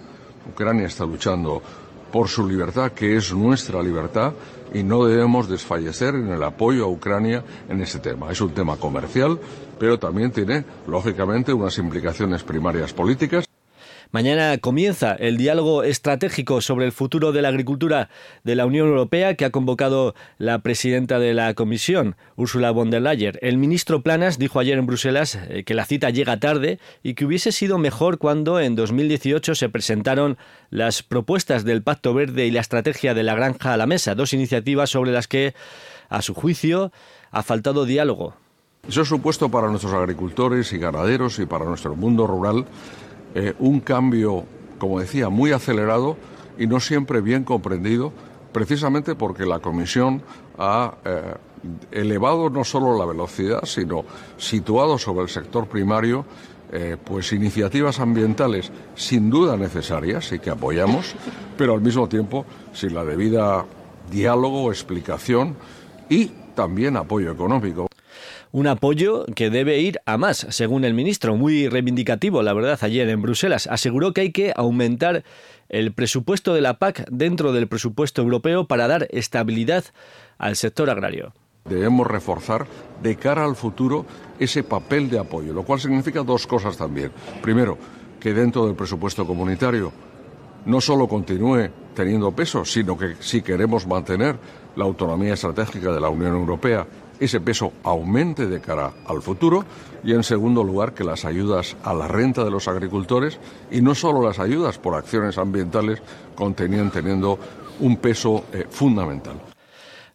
Ucrania 0.50 0.88
está 0.88 1.06
luchando 1.06 1.62
por 2.12 2.28
su 2.28 2.48
libertad, 2.48 2.92
que 2.92 3.16
es 3.16 3.34
nuestra 3.34 3.82
libertad, 3.82 4.34
y 4.74 4.84
no 4.84 5.06
debemos 5.06 5.50
desfallecer 5.50 6.16
en 6.16 6.30
el 6.30 6.44
apoyo 6.44 6.86
a 6.86 6.90
Ucrania 6.90 7.44
en 7.70 7.82
ese 7.82 8.00
tema. 8.00 8.32
Es 8.32 8.42
un 8.42 8.54
tema 8.54 8.78
comercial, 8.78 9.40
pero 9.80 10.00
también 10.00 10.32
tiene, 10.32 10.64
lógicamente, 10.88 11.54
unas 11.54 11.78
implicaciones 11.78 12.44
primarias 12.44 12.94
políticas. 12.94 13.51
Mañana 14.12 14.58
comienza 14.58 15.14
el 15.14 15.38
diálogo 15.38 15.84
estratégico 15.84 16.60
sobre 16.60 16.86
el 16.86 16.92
futuro 16.92 17.32
de 17.32 17.42
la 17.42 17.48
agricultura 17.48 18.10
de 18.44 18.56
la 18.56 18.66
Unión 18.66 18.90
Europea 18.90 19.36
que 19.36 19.46
ha 19.46 19.52
convocado 19.52 20.16
la 20.38 20.60
presidenta 20.60 21.18
de 21.18 21.34
la 21.34 21.54
Comisión, 21.54 22.18
Ursula 22.36 22.72
von 22.72 22.90
der 22.90 23.04
Leyen. 23.04 23.38
El 23.42 23.58
ministro 23.58 24.02
Planas 24.02 24.38
dijo 24.38 24.60
ayer 24.60 24.78
en 24.78 24.86
Bruselas 24.86 25.40
eh, 25.48 25.64
que 25.64 25.76
la 25.76 25.86
cita 25.86 26.10
llega 26.10 26.42
tarde 26.42 26.78
y 27.04 27.14
que 27.14 27.24
hubiese 27.24 27.54
sido 27.54 27.78
mejor 27.78 28.18
cuando 28.18 28.60
en 28.60 28.76
2018 28.76 29.56
se 29.56 29.70
presentaron 29.70 30.38
las 30.72 31.04
propuestas 31.04 31.64
del 31.64 31.82
Pacto 31.82 32.14
Verde 32.14 32.46
y 32.46 32.52
la 32.52 32.60
estrategia 32.60 33.14
de 33.14 33.24
la 33.24 33.36
granja 33.36 33.72
a 33.72 33.78
la 33.78 33.88
mesa, 33.88 34.14
dos 34.14 34.34
iniciativas 34.34 34.90
sobre 34.90 35.14
las 35.14 35.30
que, 35.30 35.54
a 36.10 36.22
su 36.22 36.34
juicio, 36.34 36.92
ha 37.32 37.44
faltado 37.44 37.86
diálogo. 37.86 38.34
Eso 38.86 39.02
ha 39.02 39.06
supuesto 39.06 39.50
para 39.50 39.70
nuestros 39.70 39.94
agricultores 39.94 40.74
y 40.74 40.80
ganaderos 40.80 41.40
y 41.40 41.46
para 41.46 41.64
nuestro 41.64 41.96
mundo 41.96 42.28
rural 42.28 42.66
eh, 43.36 43.54
un 43.60 43.80
cambio, 43.80 44.44
como 44.78 45.00
decía, 45.00 45.30
muy 45.30 45.52
acelerado 45.52 46.18
y 46.58 46.68
no 46.68 46.80
siempre 46.80 47.22
bien 47.22 47.44
comprendido, 47.44 48.12
precisamente 48.52 49.16
porque 49.16 49.46
la 49.46 49.60
Comisión 49.60 50.22
ha 50.58 50.96
eh, 51.06 51.34
elevado 51.92 52.50
no 52.50 52.64
solo 52.64 52.98
la 52.98 53.06
velocidad, 53.06 53.64
sino 53.64 54.04
situado 54.38 54.98
sobre 54.98 55.24
el 55.24 55.30
sector 55.30 55.68
primario 55.68 56.26
eh, 56.74 56.96
pues 57.04 57.34
iniciativas 57.34 58.00
ambientales 58.00 58.72
sin 58.96 59.30
duda 59.30 59.58
necesarias 59.58 60.32
y 60.32 60.40
que 60.40 60.50
apoyamos, 60.50 61.16
pero 61.58 61.74
al 61.74 61.82
mismo 61.82 62.08
tiempo 62.08 62.46
sin 62.74 62.94
la 62.94 63.04
debida 63.04 63.66
diálogo, 64.10 64.72
explicación 64.72 65.56
y 66.10 66.28
también 66.56 66.96
apoyo 66.96 67.32
económico 67.32 67.91
un 68.52 68.68
apoyo 68.68 69.26
que 69.36 69.50
debe 69.50 69.80
ir 69.80 70.00
a 70.06 70.18
más, 70.18 70.46
según 70.50 70.84
el 70.84 70.94
ministro, 70.94 71.36
muy 71.36 71.70
reivindicativo, 71.70 72.44
la 72.44 72.54
verdad, 72.54 72.80
ayer 72.82 73.08
en 73.10 73.22
Bruselas. 73.22 73.68
Aseguró 73.68 74.14
que 74.14 74.22
hay 74.22 74.32
que 74.32 74.54
aumentar 74.56 75.24
el 75.70 75.94
presupuesto 75.94 76.54
de 76.54 76.62
la 76.62 76.78
PAC 76.78 77.08
dentro 77.10 77.54
del 77.54 77.68
presupuesto 77.68 78.22
europeo 78.22 78.68
para 78.68 78.88
dar 78.88 79.08
estabilidad 79.12 79.86
al 80.38 80.56
sector 80.56 80.90
agrario. 80.90 81.34
Debemos 81.66 82.08
reforzar 82.08 82.66
de 83.02 83.16
cara 83.16 83.46
al 83.46 83.56
futuro 83.56 84.06
ese 84.40 84.64
papel 84.64 85.10
de 85.10 85.20
apoyo, 85.20 85.54
lo 85.54 85.64
cual 85.64 85.80
significa 85.80 86.24
dos 86.24 86.48
cosas 86.48 86.76
también. 86.76 87.12
Primero, 87.42 87.78
que 88.20 88.34
dentro 88.34 88.66
del 88.66 88.76
presupuesto 88.76 89.26
comunitario 89.26 89.92
no 90.66 90.82
solo 90.82 91.08
continúe 91.08 91.70
teniendo 91.96 92.32
peso, 92.32 92.66
sino 92.66 92.98
que 92.98 93.16
si 93.20 93.42
queremos 93.42 93.88
mantener 93.88 94.38
la 94.76 94.86
autonomía 94.86 95.34
estratégica 95.34 95.92
de 95.92 96.00
la 96.00 96.10
Unión 96.10 96.36
Europea 96.36 96.86
ese 97.22 97.40
peso 97.40 97.72
aumente 97.84 98.48
de 98.48 98.60
cara 98.60 98.92
al 99.06 99.22
futuro 99.22 99.64
y 100.04 100.14
en 100.14 100.24
segundo 100.24 100.64
lugar 100.64 100.94
que 100.94 101.04
las 101.04 101.24
ayudas 101.24 101.78
a 101.84 101.94
la 101.94 102.08
renta 102.08 102.44
de 102.44 102.50
los 102.52 102.68
agricultores 102.68 103.40
y 103.70 103.82
no 103.82 103.94
solo 103.96 104.24
las 104.24 104.40
ayudas 104.40 104.80
por 104.80 104.96
acciones 104.96 105.38
ambientales 105.38 106.02
continúen 106.36 106.90
teniendo 106.90 107.38
un 107.80 107.98
peso 107.98 108.44
eh, 108.52 108.66
fundamental. 108.70 109.36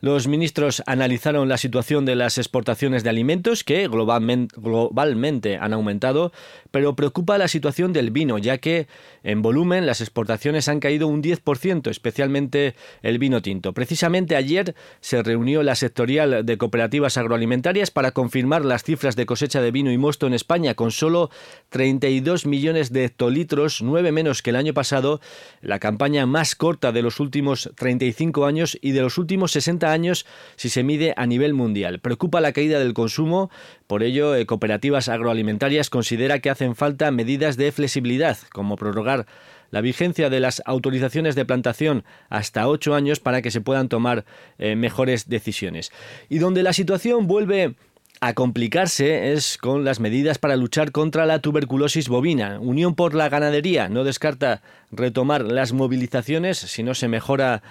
Los 0.00 0.28
ministros 0.28 0.82
analizaron 0.86 1.48
la 1.48 1.56
situación 1.56 2.04
de 2.04 2.16
las 2.16 2.36
exportaciones 2.38 3.02
de 3.02 3.10
alimentos 3.10 3.64
que 3.64 3.88
globalmente, 3.88 5.56
han 5.56 5.72
aumentado, 5.72 6.32
pero 6.76 6.94
preocupa 6.94 7.38
la 7.38 7.48
situación 7.48 7.94
del 7.94 8.10
vino, 8.10 8.36
ya 8.36 8.58
que 8.58 8.86
en 9.22 9.40
volumen 9.40 9.86
las 9.86 10.02
exportaciones 10.02 10.68
han 10.68 10.78
caído 10.78 11.08
un 11.08 11.22
10%, 11.22 11.88
especialmente 11.88 12.74
el 13.00 13.18
vino 13.18 13.40
tinto. 13.40 13.72
Precisamente 13.72 14.36
ayer 14.36 14.74
se 15.00 15.22
reunió 15.22 15.62
la 15.62 15.74
sectorial 15.74 16.44
de 16.44 16.58
cooperativas 16.58 17.16
agroalimentarias 17.16 17.90
para 17.90 18.10
confirmar 18.10 18.66
las 18.66 18.82
cifras 18.82 19.16
de 19.16 19.24
cosecha 19.24 19.62
de 19.62 19.70
vino 19.70 19.90
y 19.90 19.96
mosto 19.96 20.26
en 20.26 20.34
España, 20.34 20.74
con 20.74 20.90
solo 20.90 21.30
32 21.70 22.44
millones 22.44 22.92
de 22.92 23.06
hectolitros, 23.06 23.80
nueve 23.80 24.12
menos 24.12 24.42
que 24.42 24.50
el 24.50 24.56
año 24.56 24.74
pasado, 24.74 25.22
la 25.62 25.78
campaña 25.78 26.26
más 26.26 26.54
corta 26.54 26.92
de 26.92 27.00
los 27.00 27.20
últimos 27.20 27.70
35 27.76 28.44
años 28.44 28.76
y 28.82 28.92
de 28.92 29.00
los 29.00 29.16
últimos 29.16 29.52
60 29.52 29.90
años 29.90 30.26
si 30.56 30.68
se 30.68 30.82
mide 30.82 31.14
a 31.16 31.24
nivel 31.24 31.54
mundial. 31.54 32.00
Preocupa 32.00 32.42
la 32.42 32.52
caída 32.52 32.78
del 32.78 32.92
consumo, 32.92 33.50
por 33.86 34.02
ello 34.02 34.34
eh, 34.34 34.46
Cooperativas 34.46 35.08
Agroalimentarias 35.08 35.90
considera 35.90 36.40
que 36.40 36.50
hacen 36.50 36.74
falta 36.74 37.10
medidas 37.10 37.56
de 37.56 37.72
flexibilidad, 37.72 38.36
como 38.52 38.76
prorrogar 38.76 39.26
la 39.70 39.80
vigencia 39.80 40.30
de 40.30 40.40
las 40.40 40.62
autorizaciones 40.64 41.34
de 41.34 41.44
plantación 41.44 42.04
hasta 42.28 42.68
ocho 42.68 42.94
años 42.94 43.20
para 43.20 43.42
que 43.42 43.50
se 43.50 43.60
puedan 43.60 43.88
tomar 43.88 44.24
eh, 44.58 44.76
mejores 44.76 45.28
decisiones. 45.28 45.92
Y 46.28 46.38
donde 46.38 46.62
la 46.62 46.72
situación 46.72 47.26
vuelve 47.26 47.74
a 48.20 48.32
complicarse 48.32 49.32
es 49.32 49.58
con 49.58 49.84
las 49.84 50.00
medidas 50.00 50.38
para 50.38 50.56
luchar 50.56 50.90
contra 50.90 51.26
la 51.26 51.40
tuberculosis 51.40 52.08
bovina. 52.08 52.58
Unión 52.60 52.94
por 52.94 53.14
la 53.14 53.28
Ganadería 53.28 53.88
no 53.88 54.04
descarta 54.04 54.62
retomar 54.90 55.42
las 55.42 55.72
movilizaciones 55.72 56.58
si 56.58 56.82
no 56.82 56.94
se 56.94 57.08
mejora 57.08 57.62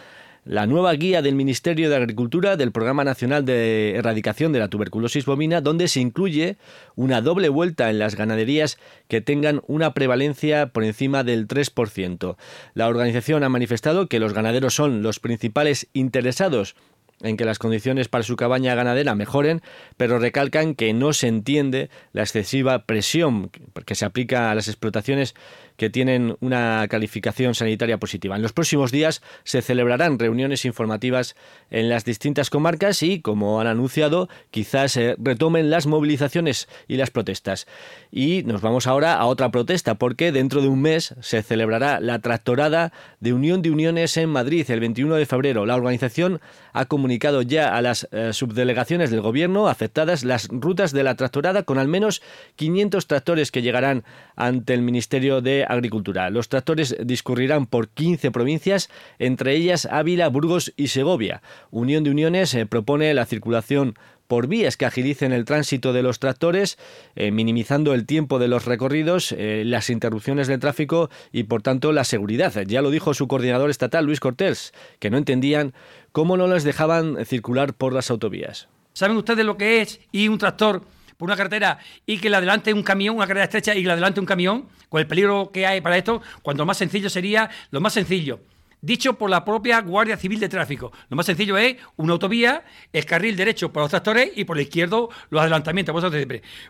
la 0.45 0.67
nueva 0.67 0.93
guía 0.93 1.23
del 1.23 1.33
Ministerio 1.33 1.89
de 1.89 1.95
Agricultura 1.95 2.55
del 2.55 2.71
Programa 2.71 3.03
Nacional 3.03 3.45
de 3.45 3.95
Erradicación 3.95 4.53
de 4.53 4.59
la 4.59 4.67
Tuberculosis 4.67 5.25
Bovina, 5.25 5.59
donde 5.59 5.87
se 5.87 5.99
incluye 5.99 6.57
una 6.95 7.21
doble 7.21 7.49
vuelta 7.49 7.89
en 7.89 7.97
las 7.97 8.15
ganaderías 8.15 8.77
que 9.07 9.21
tengan 9.21 9.61
una 9.65 9.95
prevalencia 9.95 10.67
por 10.67 10.83
encima 10.83 11.23
del 11.23 11.47
3%. 11.47 12.37
La 12.75 12.87
organización 12.87 13.43
ha 13.43 13.49
manifestado 13.49 14.07
que 14.07 14.19
los 14.19 14.33
ganaderos 14.33 14.75
son 14.75 15.01
los 15.01 15.19
principales 15.19 15.87
interesados 15.93 16.75
en 17.21 17.37
que 17.37 17.45
las 17.45 17.59
condiciones 17.59 18.07
para 18.07 18.23
su 18.23 18.35
cabaña 18.35 18.75
ganadera 18.75 19.15
mejoren, 19.15 19.61
pero 19.97 20.19
recalcan 20.19 20.75
que 20.75 20.93
no 20.93 21.13
se 21.13 21.27
entiende 21.27 21.89
la 22.11 22.21
excesiva 22.21 22.85
presión 22.85 23.49
que 23.85 23.95
se 23.95 24.05
aplica 24.05 24.51
a 24.51 24.55
las 24.55 24.67
explotaciones 24.67 25.33
que 25.77 25.89
tienen 25.89 26.37
una 26.39 26.87
calificación 26.89 27.55
sanitaria 27.55 27.97
positiva. 27.97 28.35
En 28.35 28.41
los 28.41 28.53
próximos 28.53 28.91
días 28.91 29.21
se 29.43 29.61
celebrarán 29.61 30.19
reuniones 30.19 30.65
informativas 30.65 31.35
en 31.69 31.89
las 31.89 32.05
distintas 32.05 32.49
comarcas 32.49 33.03
y, 33.03 33.21
como 33.21 33.59
han 33.59 33.67
anunciado, 33.67 34.29
quizás 34.51 34.93
se 34.93 35.15
retomen 35.17 35.69
las 35.69 35.87
movilizaciones 35.87 36.67
y 36.87 36.97
las 36.97 37.11
protestas. 37.11 37.67
Y 38.11 38.43
nos 38.43 38.61
vamos 38.61 38.87
ahora 38.87 39.15
a 39.15 39.25
otra 39.25 39.51
protesta, 39.51 39.95
porque 39.95 40.31
dentro 40.31 40.61
de 40.61 40.67
un 40.67 40.81
mes 40.81 41.15
se 41.21 41.43
celebrará 41.43 41.99
la 41.99 42.19
tractorada 42.19 42.93
de 43.25 43.33
Unión 43.33 43.63
de 43.63 43.71
Uniones 43.71 44.17
en 44.17 44.29
Madrid 44.29 44.69
el 44.69 44.79
21 44.79 45.15
de 45.15 45.25
febrero. 45.25 45.65
La 45.65 45.75
organización 45.75 46.41
ha 46.73 46.85
comunicado 46.85 47.41
ya 47.41 47.75
a 47.75 47.81
las 47.81 48.07
eh, 48.11 48.33
subdelegaciones 48.33 49.09
del 49.09 49.21
gobierno 49.21 49.67
afectadas 49.67 50.23
las 50.23 50.47
rutas 50.49 50.91
de 50.91 51.01
la 51.01 51.15
tractorada 51.15 51.63
con 51.63 51.79
al 51.79 51.87
menos 51.87 52.21
500 52.55 53.07
tractores 53.07 53.49
que 53.49 53.63
llegarán 53.63 54.03
ante 54.35 54.75
el 54.75 54.83
Ministerio 54.83 55.41
de 55.41 55.65
Agricultura. 55.67 56.29
Los 56.29 56.49
tractores 56.49 56.95
discurrirán 57.03 57.65
por 57.65 57.89
15 57.89 58.29
provincias, 58.29 58.91
entre 59.17 59.55
ellas 59.55 59.87
Ávila, 59.87 60.27
Burgos 60.27 60.71
y 60.77 60.89
Segovia. 60.89 61.41
Unión 61.71 62.03
de 62.03 62.11
Uniones 62.11 62.53
eh, 62.53 62.67
propone 62.67 63.11
la 63.15 63.25
circulación 63.25 63.95
por 64.27 64.47
vías 64.47 64.77
que 64.77 64.85
agilicen 64.85 65.31
el 65.31 65.45
tránsito 65.45 65.93
de 65.93 66.03
los 66.03 66.19
tractores, 66.19 66.77
eh, 67.15 67.31
minimizando 67.31 67.93
el 67.93 68.05
tiempo 68.05 68.39
de 68.39 68.47
los 68.47 68.65
recorridos, 68.65 69.31
eh, 69.31 69.63
las 69.65 69.89
interrupciones 69.89 70.47
de 70.47 70.57
tráfico 70.57 71.09
y, 71.31 71.43
por 71.43 71.61
tanto, 71.61 71.91
la 71.91 72.03
seguridad. 72.03 72.53
Ya 72.65 72.81
lo 72.81 72.91
dijo 72.91 73.13
su 73.13 73.27
coordinador 73.27 73.69
estatal, 73.69 74.05
Luis 74.05 74.19
Cortés, 74.19 74.73
que 74.99 75.09
no 75.09 75.17
entendían 75.17 75.73
cómo 76.11 76.37
no 76.37 76.47
les 76.47 76.63
dejaban 76.63 77.25
circular 77.25 77.73
por 77.73 77.93
las 77.93 78.09
autovías. 78.09 78.67
¿Saben 78.93 79.17
ustedes 79.17 79.45
lo 79.45 79.57
que 79.57 79.81
es 79.81 79.99
ir 80.11 80.29
un 80.29 80.37
tractor 80.37 80.83
por 81.17 81.27
una 81.27 81.35
carretera 81.35 81.79
y 82.05 82.17
que 82.17 82.29
le 82.29 82.37
adelante 82.37 82.73
un 82.73 82.83
camión, 82.83 83.15
una 83.17 83.27
carretera 83.27 83.45
estrecha 83.45 83.75
y 83.75 83.81
que 83.81 83.87
le 83.87 83.93
adelante 83.93 84.19
un 84.19 84.25
camión, 84.25 84.65
con 84.89 85.01
el 85.01 85.07
peligro 85.07 85.51
que 85.51 85.65
hay 85.65 85.81
para 85.81 85.97
esto, 85.97 86.21
cuanto 86.41 86.65
más 86.65 86.77
sencillo 86.77 87.09
sería, 87.09 87.49
lo 87.71 87.81
más 87.81 87.93
sencillo. 87.93 88.39
Dicho 88.85 89.17
por 89.17 89.31
la 89.31 89.43
propia 89.43 89.81
Guardia 89.81 90.15
Civil 90.15 90.39
de 90.39 90.47
Tráfico. 90.47 90.91
Lo 91.09 91.17
más 91.17 91.25
sencillo 91.25 91.57
es 91.57 91.77
una 91.95 92.13
autovía, 92.13 92.63
el 92.93 93.03
carril 93.03 93.35
derecho 93.35 93.73
por 93.73 93.81
los 93.81 93.89
tractores 93.89 94.29
y 94.35 94.45
por 94.45 94.57
el 94.57 94.63
izquierdo 94.63 95.09
los 95.31 95.41
adelantamientos. 95.41 95.95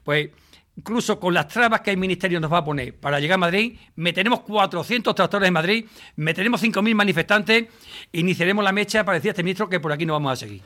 Pues 0.06 0.30
incluso 0.78 1.20
con 1.20 1.34
las 1.34 1.50
trabas 1.50 1.82
que 1.82 1.92
el 1.92 1.98
Ministerio 1.98 2.40
nos 2.40 2.54
va 2.54 2.60
a 2.60 2.64
poner 2.64 2.96
para 2.96 3.20
llegar 3.20 3.36
a 3.36 3.40
Madrid, 3.40 3.78
meteremos 3.98 4.40
400 4.42 5.14
tractores 5.14 5.46
en 5.46 5.54
Madrid, 5.54 5.86
meteremos 6.16 6.64
5.000 6.64 6.96
manifestantes, 6.96 7.66
iniciaremos 8.14 8.64
la 8.64 8.72
mecha 8.72 9.04
para 9.04 9.18
decir 9.18 9.32
a 9.32 9.34
este 9.34 9.44
ministro 9.44 9.68
que 9.68 9.82
por 9.82 9.92
aquí 9.92 10.06
no 10.06 10.14
vamos 10.14 10.32
a 10.32 10.36
seguir. 10.38 10.62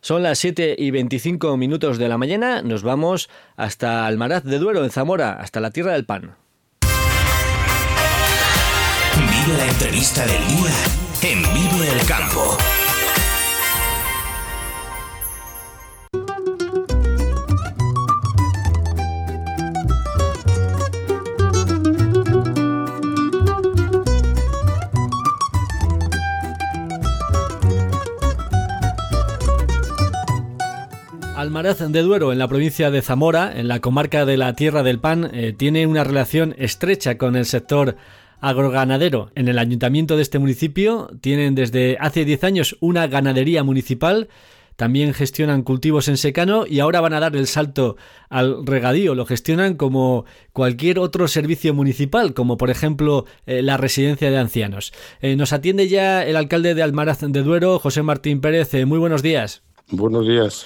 Son 0.00 0.24
las 0.24 0.40
7 0.40 0.74
y 0.76 0.90
25 0.90 1.56
minutos 1.56 1.98
de 1.98 2.08
la 2.08 2.18
mañana. 2.18 2.60
Nos 2.62 2.82
vamos 2.82 3.30
hasta 3.56 4.04
Almaraz 4.04 4.42
de 4.42 4.58
Duero, 4.58 4.82
en 4.82 4.90
Zamora, 4.90 5.34
hasta 5.34 5.60
la 5.60 5.70
Tierra 5.70 5.92
del 5.92 6.06
Pan. 6.06 6.34
La 9.56 9.66
entrevista 9.66 10.26
del 10.26 10.46
día 10.46 10.70
en 11.22 11.42
Vive 11.54 11.90
el 11.90 12.06
Campo. 12.06 12.58
Almaraz 31.36 31.78
de 31.78 32.02
Duero, 32.02 32.32
en 32.32 32.38
la 32.38 32.48
provincia 32.48 32.90
de 32.90 33.00
Zamora, 33.00 33.50
en 33.58 33.68
la 33.68 33.80
comarca 33.80 34.26
de 34.26 34.36
la 34.36 34.52
Tierra 34.52 34.82
del 34.82 35.00
Pan, 35.00 35.30
eh, 35.32 35.54
tiene 35.56 35.86
una 35.86 36.04
relación 36.04 36.54
estrecha 36.58 37.16
con 37.16 37.34
el 37.34 37.46
sector 37.46 37.96
agroganadero. 38.40 39.30
En 39.34 39.48
el 39.48 39.58
ayuntamiento 39.58 40.16
de 40.16 40.22
este 40.22 40.38
municipio 40.38 41.10
tienen 41.20 41.54
desde 41.54 41.96
hace 42.00 42.24
10 42.24 42.44
años 42.44 42.76
una 42.80 43.06
ganadería 43.06 43.64
municipal, 43.64 44.28
también 44.78 45.12
gestionan 45.12 45.62
cultivos 45.62 46.06
en 46.06 46.16
secano 46.16 46.64
y 46.64 46.78
ahora 46.78 47.00
van 47.00 47.12
a 47.12 47.18
dar 47.18 47.34
el 47.34 47.48
salto 47.48 47.96
al 48.28 48.64
regadío. 48.64 49.16
Lo 49.16 49.26
gestionan 49.26 49.74
como 49.74 50.24
cualquier 50.52 51.00
otro 51.00 51.26
servicio 51.26 51.74
municipal, 51.74 52.32
como 52.32 52.56
por 52.56 52.70
ejemplo 52.70 53.24
eh, 53.46 53.60
la 53.60 53.76
residencia 53.76 54.30
de 54.30 54.38
ancianos. 54.38 54.92
Eh, 55.20 55.34
nos 55.34 55.52
atiende 55.52 55.88
ya 55.88 56.24
el 56.24 56.36
alcalde 56.36 56.76
de 56.76 56.84
Almaraz 56.84 57.22
de 57.22 57.42
Duero, 57.42 57.80
José 57.80 58.04
Martín 58.04 58.40
Pérez. 58.40 58.72
muy 58.86 59.00
buenos 59.00 59.20
días. 59.20 59.62
Buenos 59.90 60.28
días. 60.28 60.64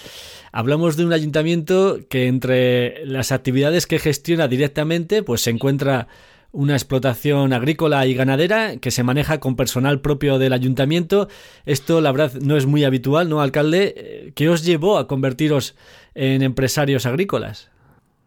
Hablamos 0.52 0.98
de 0.98 1.06
un 1.06 1.14
ayuntamiento 1.14 2.00
que 2.10 2.26
entre 2.26 3.06
las 3.06 3.32
actividades 3.32 3.86
que 3.86 3.98
gestiona 3.98 4.46
directamente, 4.46 5.22
pues 5.22 5.40
se 5.40 5.48
encuentra 5.48 6.08
una 6.52 6.74
explotación 6.74 7.52
agrícola 7.52 8.06
y 8.06 8.14
ganadera 8.14 8.76
que 8.76 8.90
se 8.90 9.02
maneja 9.02 9.40
con 9.40 9.56
personal 9.56 10.00
propio 10.00 10.38
del 10.38 10.52
ayuntamiento. 10.52 11.28
Esto, 11.66 12.00
la 12.00 12.12
verdad, 12.12 12.34
no 12.40 12.56
es 12.56 12.66
muy 12.66 12.84
habitual, 12.84 13.28
¿no, 13.28 13.40
alcalde? 13.40 14.32
¿Qué 14.34 14.48
os 14.48 14.64
llevó 14.64 14.98
a 14.98 15.08
convertiros 15.08 15.74
en 16.14 16.42
empresarios 16.42 17.06
agrícolas? 17.06 17.70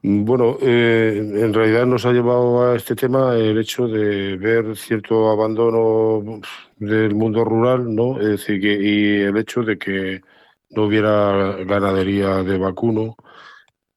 Bueno, 0.07 0.57
eh, 0.61 1.17
en 1.17 1.51
realidad 1.51 1.87
nos 1.87 2.05
ha 2.05 2.11
llevado 2.11 2.63
a 2.63 2.75
este 2.75 2.95
tema 2.95 3.35
el 3.35 3.57
hecho 3.57 3.87
de 3.87 4.37
ver 4.37 4.77
cierto 4.77 5.31
abandono 5.31 6.41
del 6.77 7.15
mundo 7.15 7.43
rural, 7.43 7.95
¿no? 7.95 8.21
Es 8.21 8.27
decir, 8.27 8.61
que, 8.61 8.73
y 8.73 9.21
el 9.21 9.35
hecho 9.37 9.63
de 9.63 9.79
que 9.79 10.21
no 10.69 10.83
hubiera 10.83 11.57
ganadería 11.65 12.43
de 12.43 12.57
vacuno 12.59 13.15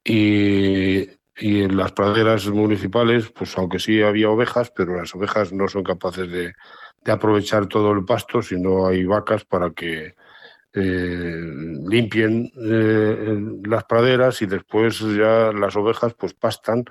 y, 0.02 1.06
en 1.40 1.76
las 1.76 1.92
praderas 1.92 2.46
municipales, 2.48 3.30
pues 3.30 3.56
aunque 3.58 3.78
sí 3.78 4.02
había 4.02 4.30
ovejas, 4.30 4.72
pero 4.74 4.96
las 4.96 5.14
ovejas 5.14 5.52
no 5.52 5.68
son 5.68 5.84
capaces 5.84 6.30
de, 6.30 6.54
aprovechar 7.06 7.66
todo 7.66 7.92
el 7.92 8.04
pasto 8.04 8.42
si 8.42 8.60
no 8.60 8.86
hay 8.86 9.06
vacas 9.06 9.42
para 9.44 9.70
que 9.70 10.14
eh, 10.74 11.42
limpien 11.88 12.52
eh, 12.54 13.40
las 13.64 13.84
praderas 13.84 14.42
y 14.42 14.46
después 14.46 15.00
ya 15.00 15.50
las 15.52 15.74
ovejas 15.76 16.12
pues 16.12 16.34
pastan 16.34 16.84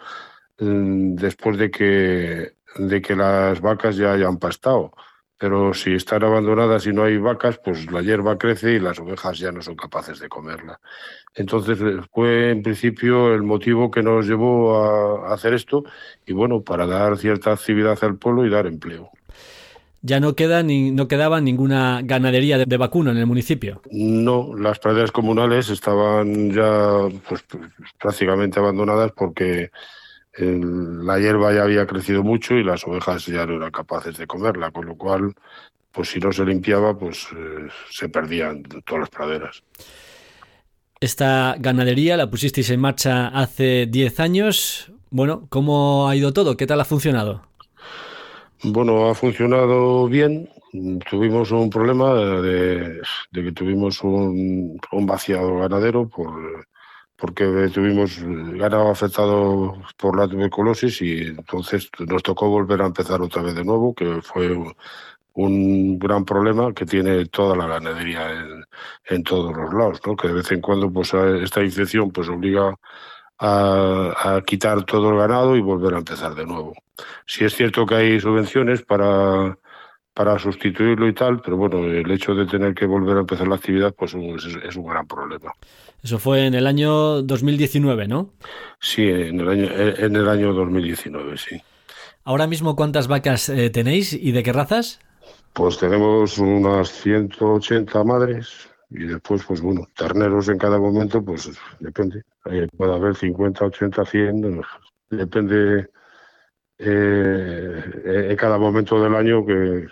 mm, 0.57 1.15
después 1.15 1.57
de 1.59 1.69
que, 1.69 2.53
de 2.77 3.01
que 3.01 3.15
las 3.15 3.61
vacas 3.61 3.95
ya 3.95 4.13
hayan 4.13 4.37
pastado 4.37 4.91
pero 5.37 5.73
si 5.73 5.93
están 5.93 6.23
abandonadas 6.23 6.87
y 6.87 6.93
no 6.93 7.03
hay 7.03 7.17
vacas, 7.17 7.59
pues 7.63 7.91
la 7.91 8.01
hierba 8.01 8.37
crece 8.37 8.73
y 8.73 8.79
las 8.79 8.99
ovejas 8.99 9.37
ya 9.37 9.51
no 9.51 9.61
son 9.61 9.75
capaces 9.75 10.19
de 10.19 10.29
comerla. 10.29 10.79
Entonces 11.35 11.79
eh, 11.81 12.01
fue 12.11 12.51
en 12.51 12.63
principio 12.63 13.33
el 13.33 13.43
motivo 13.43 13.91
que 13.91 14.01
nos 14.01 14.25
llevó 14.27 14.77
a 15.25 15.33
hacer 15.33 15.53
esto 15.53 15.83
y 16.25 16.33
bueno, 16.33 16.61
para 16.61 16.87
dar 16.87 17.17
cierta 17.17 17.51
actividad 17.51 17.97
al 18.01 18.17
pueblo 18.17 18.45
y 18.45 18.49
dar 18.49 18.65
empleo. 18.65 19.11
¿Ya 20.01 20.19
no, 20.19 20.35
queda 20.35 20.63
ni, 20.63 20.91
no 20.91 21.07
quedaba 21.07 21.41
ninguna 21.41 22.01
ganadería 22.03 22.59
de, 22.59 22.77
vacuno 22.77 23.11
en 23.11 23.17
el 23.17 23.25
municipio? 23.25 23.81
No, 23.91 24.55
las 24.55 24.79
praderas 24.79 25.11
comunales 25.11 25.69
estaban 25.69 26.51
ya 26.51 27.09
pues, 27.27 27.43
prácticamente 27.99 28.59
abandonadas 28.59 29.11
porque 29.15 29.71
la 30.37 31.19
hierba 31.19 31.53
ya 31.53 31.63
había 31.63 31.85
crecido 31.87 32.23
mucho 32.23 32.55
y 32.55 32.63
las 32.63 32.85
ovejas 32.85 33.25
ya 33.25 33.45
no 33.45 33.55
eran 33.55 33.71
capaces 33.71 34.17
de 34.17 34.27
comerla, 34.27 34.71
con 34.71 34.85
lo 34.85 34.95
cual, 34.95 35.33
pues 35.91 36.09
si 36.09 36.19
no 36.19 36.31
se 36.31 36.45
limpiaba, 36.45 36.97
pues 36.97 37.27
eh, 37.35 37.67
se 37.89 38.09
perdían 38.09 38.63
todas 38.85 39.01
las 39.01 39.09
praderas. 39.09 39.63
Esta 40.99 41.55
ganadería 41.59 42.17
la 42.17 42.29
pusisteis 42.29 42.69
en 42.69 42.79
marcha 42.79 43.27
hace 43.27 43.85
10 43.87 44.19
años. 44.19 44.91
Bueno, 45.09 45.45
¿cómo 45.49 46.07
ha 46.07 46.15
ido 46.15 46.33
todo? 46.33 46.57
¿Qué 46.57 46.65
tal 46.65 46.81
ha 46.81 46.85
funcionado? 46.85 47.43
Bueno, 48.63 49.09
ha 49.09 49.15
funcionado 49.15 50.07
bien. 50.07 50.49
Tuvimos 51.09 51.51
un 51.51 51.69
problema 51.69 52.13
de, 52.41 53.01
que 53.31 53.51
tuvimos 53.51 54.03
un, 54.03 54.79
un 54.91 55.05
vaciado 55.05 55.59
ganadero 55.59 56.07
por 56.09 56.67
porque 57.17 57.69
tuvimos 57.73 58.19
ganado 58.21 58.89
afectado 58.89 59.75
por 59.97 60.17
la 60.17 60.27
tuberculosis 60.27 61.01
y 61.01 61.21
entonces 61.23 61.89
nos 61.99 62.23
tocó 62.23 62.49
volver 62.49 62.81
a 62.81 62.85
empezar 62.85 63.21
otra 63.21 63.41
vez 63.41 63.55
de 63.55 63.65
nuevo, 63.65 63.93
que 63.93 64.21
fue 64.21 64.55
un 65.33 65.99
gran 65.99 66.25
problema 66.25 66.73
que 66.73 66.85
tiene 66.85 67.25
toda 67.25 67.55
la 67.55 67.67
ganadería 67.67 68.31
en, 69.05 69.23
todos 69.23 69.55
los 69.55 69.73
lados, 69.73 69.99
¿no? 70.05 70.15
que 70.15 70.27
de 70.27 70.35
vez 70.35 70.51
en 70.51 70.61
cuando 70.61 70.91
pues 70.91 71.13
esta 71.13 71.63
infección 71.63 72.11
pues 72.11 72.29
obliga 72.29 72.75
a, 73.39 74.35
a, 74.35 74.41
quitar 74.41 74.83
todo 74.83 75.11
el 75.11 75.17
ganado 75.17 75.55
y 75.55 75.61
volver 75.61 75.95
a 75.95 75.99
empezar 75.99 76.35
de 76.35 76.45
nuevo. 76.45 76.73
Si 77.25 77.45
es 77.45 77.53
cierto 77.55 77.85
que 77.85 77.95
hay 77.95 78.19
subvenciones 78.19 78.83
para 78.83 79.57
para 80.17 80.39
sustituirlo 80.39 81.07
y 81.07 81.13
tal, 81.13 81.41
pero 81.41 81.57
bueno, 81.57 81.85
el 81.85 82.09
hecho 82.09 82.33
de 82.33 82.47
tener 82.47 82.73
que 82.73 82.87
volver 82.87 83.17
a 83.17 83.19
empezar 83.19 83.47
la 83.47 83.57
actividad 83.57 83.93
pues 83.93 84.15
es, 84.15 84.75
un 84.75 84.87
gran 84.87 85.05
problema. 85.05 85.53
Eso 86.03 86.19
fue 86.19 86.45
en 86.45 86.53
el 86.53 86.67
año 86.67 87.21
2019, 87.21 88.07
¿no? 88.07 88.33
Sí, 88.79 89.03
en 89.09 89.39
el 89.39 89.49
año, 89.49 89.69
en 89.71 90.15
el 90.15 90.29
año 90.29 90.53
2019, 90.53 91.37
sí. 91.37 91.61
Ahora 92.23 92.45
mismo, 92.45 92.75
¿cuántas 92.75 93.07
vacas 93.07 93.49
eh, 93.49 93.69
tenéis 93.69 94.13
y 94.13 94.31
de 94.31 94.43
qué 94.43 94.51
razas? 94.51 94.99
Pues 95.53 95.77
tenemos 95.77 96.37
unas 96.37 96.89
180 96.89 98.03
madres 98.03 98.69
y 98.89 99.05
después, 99.05 99.43
pues 99.45 99.61
bueno, 99.61 99.87
terneros 99.95 100.49
en 100.49 100.57
cada 100.57 100.77
momento, 100.77 101.23
pues 101.23 101.49
depende. 101.79 102.23
puede 102.75 102.93
haber 102.93 103.15
50, 103.15 103.65
80, 103.65 104.05
100, 104.05 104.61
depende 105.09 105.89
eh, 106.77 108.27
en 108.29 108.35
cada 108.35 108.57
momento 108.57 109.01
del 109.01 109.15
año 109.15 109.45
que 109.45 109.87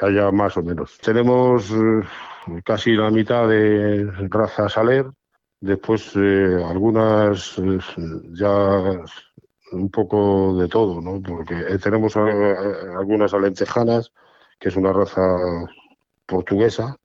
haya 0.00 0.30
más 0.30 0.56
o 0.56 0.62
menos. 0.62 0.98
Tenemos 0.98 1.70
eh, 1.70 2.62
casi 2.64 2.92
la 2.92 3.10
mitad 3.10 3.48
de 3.48 4.10
raza 4.28 4.68
saler, 4.68 5.06
después 5.60 6.12
eh, 6.16 6.62
algunas 6.66 7.58
eh, 7.58 7.78
ya 8.32 8.82
un 9.72 9.90
poco 9.90 10.56
de 10.58 10.68
todo, 10.68 11.00
¿no? 11.00 11.22
Porque 11.22 11.54
tenemos 11.78 12.16
algunas 12.16 13.32
alentejanas, 13.32 14.12
que 14.58 14.68
es 14.68 14.76
una 14.76 14.92
raza 14.92 15.20
portuguesa, 16.26 16.96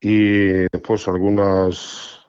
y 0.00 0.66
después 0.72 1.06
algunas 1.06 2.20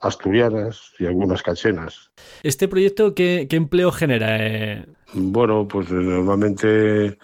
asturianas 0.00 0.92
y 0.98 1.06
algunas 1.06 1.42
cachenas. 1.42 2.10
¿Este 2.42 2.68
proyecto 2.68 3.14
qué, 3.14 3.46
qué 3.48 3.56
empleo 3.56 3.90
genera? 3.90 4.84
Bueno, 5.14 5.66
pues 5.66 5.90
normalmente 5.90 7.16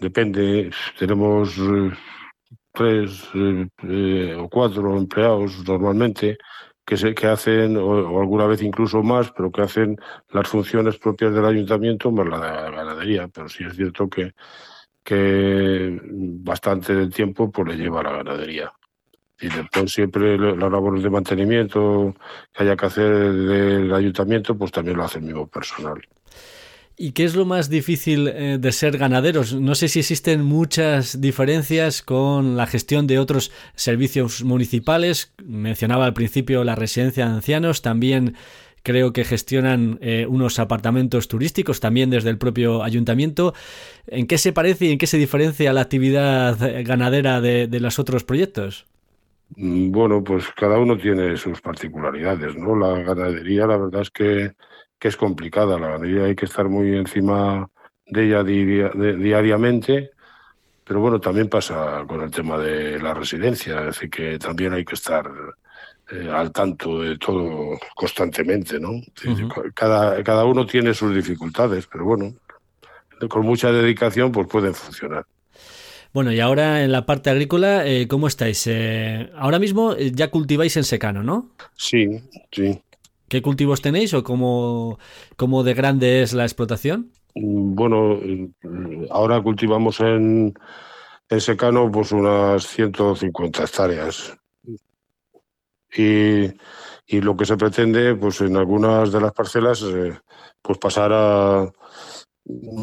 depende, 0.00 0.70
tenemos 0.98 1.56
eh, 1.58 1.90
tres 2.72 3.28
eh, 3.34 3.66
eh, 3.84 4.34
o 4.38 4.48
cuatro 4.48 4.96
empleados 4.96 5.66
normalmente 5.66 6.36
que, 6.88 6.96
se, 6.96 7.14
que 7.14 7.26
hacen, 7.26 7.76
o, 7.76 8.18
alguna 8.18 8.46
vez 8.46 8.62
incluso 8.62 9.02
más, 9.02 9.30
pero 9.32 9.52
que 9.52 9.60
hacen 9.60 9.98
las 10.30 10.48
funciones 10.48 10.96
propias 10.96 11.34
del 11.34 11.44
ayuntamiento 11.44 12.10
más 12.10 12.26
la 12.26 12.38
de 12.38 12.70
la 12.70 12.70
ganadería. 12.70 13.28
Pero 13.28 13.46
sí 13.50 13.62
es 13.64 13.76
cierto 13.76 14.08
que, 14.08 14.32
que 15.04 16.00
bastante 16.02 16.94
del 16.94 17.12
tiempo 17.12 17.50
pues, 17.50 17.68
le 17.68 17.76
lleva 17.76 18.00
a 18.00 18.04
la 18.04 18.12
ganadería. 18.12 18.72
Y 19.38 19.48
después 19.50 19.92
siempre 19.92 20.38
las 20.38 20.72
labores 20.72 21.02
de 21.02 21.10
mantenimiento 21.10 22.14
que 22.54 22.62
haya 22.62 22.74
que 22.74 22.86
hacer 22.86 23.34
del 23.34 23.92
ayuntamiento, 23.92 24.56
pues 24.56 24.72
también 24.72 24.96
lo 24.96 25.04
hace 25.04 25.18
el 25.18 25.26
mismo 25.26 25.46
personal. 25.46 26.00
¿Y 27.00 27.12
qué 27.12 27.22
es 27.22 27.36
lo 27.36 27.44
más 27.44 27.70
difícil 27.70 28.26
eh, 28.26 28.58
de 28.58 28.72
ser 28.72 28.98
ganaderos? 28.98 29.54
No 29.54 29.76
sé 29.76 29.86
si 29.86 30.00
existen 30.00 30.42
muchas 30.42 31.20
diferencias 31.20 32.02
con 32.02 32.56
la 32.56 32.66
gestión 32.66 33.06
de 33.06 33.20
otros 33.20 33.52
servicios 33.76 34.42
municipales. 34.42 35.32
Mencionaba 35.44 36.06
al 36.06 36.12
principio 36.12 36.64
la 36.64 36.74
residencia 36.74 37.26
de 37.26 37.34
ancianos, 37.34 37.82
también 37.82 38.34
creo 38.82 39.12
que 39.12 39.24
gestionan 39.24 40.00
eh, 40.00 40.26
unos 40.28 40.58
apartamentos 40.58 41.28
turísticos 41.28 41.78
también 41.78 42.10
desde 42.10 42.30
el 42.30 42.38
propio 42.38 42.82
ayuntamiento. 42.82 43.54
¿En 44.08 44.26
qué 44.26 44.36
se 44.36 44.52
parece 44.52 44.86
y 44.86 44.92
en 44.92 44.98
qué 44.98 45.06
se 45.06 45.18
diferencia 45.18 45.72
la 45.72 45.82
actividad 45.82 46.58
ganadera 46.84 47.40
de, 47.40 47.68
de 47.68 47.78
los 47.78 48.00
otros 48.00 48.24
proyectos? 48.24 48.86
Mm, 49.54 49.92
bueno, 49.92 50.24
pues 50.24 50.48
cada 50.56 50.80
uno 50.80 50.96
tiene 50.96 51.36
sus 51.36 51.60
particularidades, 51.60 52.56
¿no? 52.56 52.76
La 52.76 53.00
ganadería, 53.02 53.68
la 53.68 53.76
verdad 53.76 54.02
es 54.02 54.10
que 54.10 54.52
que 54.98 55.08
es 55.08 55.16
complicada. 55.16 55.78
La 55.78 55.88
ganadería 55.88 56.24
hay 56.24 56.36
que 56.36 56.46
estar 56.46 56.68
muy 56.68 56.96
encima 56.96 57.68
de 58.06 58.24
ella 58.24 58.42
diariamente 58.42 60.10
Pero 60.84 61.00
bueno, 61.00 61.20
también 61.20 61.48
pasa 61.48 62.04
con 62.08 62.22
el 62.22 62.30
tema 62.30 62.58
de 62.58 62.98
la 62.98 63.14
residencia, 63.14 63.80
es 63.80 63.86
decir, 63.86 64.10
que 64.10 64.38
también 64.38 64.72
hay 64.72 64.84
que 64.84 64.94
estar 64.94 65.30
eh, 66.10 66.30
al 66.32 66.50
tanto 66.52 67.02
de 67.02 67.18
todo 67.18 67.78
constantemente, 67.94 68.80
¿no? 68.80 68.92
cada, 69.74 70.22
cada 70.24 70.46
uno 70.46 70.64
tiene 70.64 70.94
sus 70.94 71.14
dificultades, 71.14 71.86
pero 71.86 72.06
bueno, 72.06 72.34
con 73.28 73.44
mucha 73.44 73.70
dedicación 73.70 74.32
pues 74.32 74.46
pueden 74.46 74.74
funcionar. 74.74 75.26
Bueno, 76.14 76.32
y 76.32 76.40
ahora 76.40 76.82
en 76.82 76.92
la 76.92 77.04
parte 77.04 77.28
agrícola, 77.28 77.86
eh, 77.86 78.08
¿cómo 78.08 78.26
estáis? 78.26 78.66
Eh, 78.66 79.30
ahora 79.36 79.58
mismo 79.58 79.94
ya 79.96 80.30
cultiváis 80.30 80.76
en 80.78 80.84
secano, 80.84 81.22
¿no? 81.22 81.50
Sí, 81.76 82.22
sí. 82.50 82.80
¿Qué 83.28 83.42
cultivos 83.42 83.82
tenéis 83.82 84.14
o 84.14 84.22
cómo, 84.24 84.98
cómo 85.36 85.62
de 85.62 85.74
grande 85.74 86.22
es 86.22 86.32
la 86.32 86.44
explotación? 86.44 87.12
Bueno, 87.34 88.18
ahora 89.10 89.42
cultivamos 89.42 90.00
en, 90.00 90.54
en 91.28 91.40
secano 91.40 91.90
pues 91.90 92.12
unas 92.12 92.66
150 92.66 93.62
hectáreas. 93.62 94.36
Y, 95.94 96.46
y, 97.06 97.20
lo 97.20 97.36
que 97.36 97.46
se 97.46 97.56
pretende, 97.56 98.14
pues 98.14 98.40
en 98.42 98.56
algunas 98.56 99.10
de 99.10 99.20
las 99.20 99.32
parcelas, 99.32 99.82
eh, 99.82 100.18
pues 100.60 100.78
pasar 100.78 101.12
a, 101.14 101.72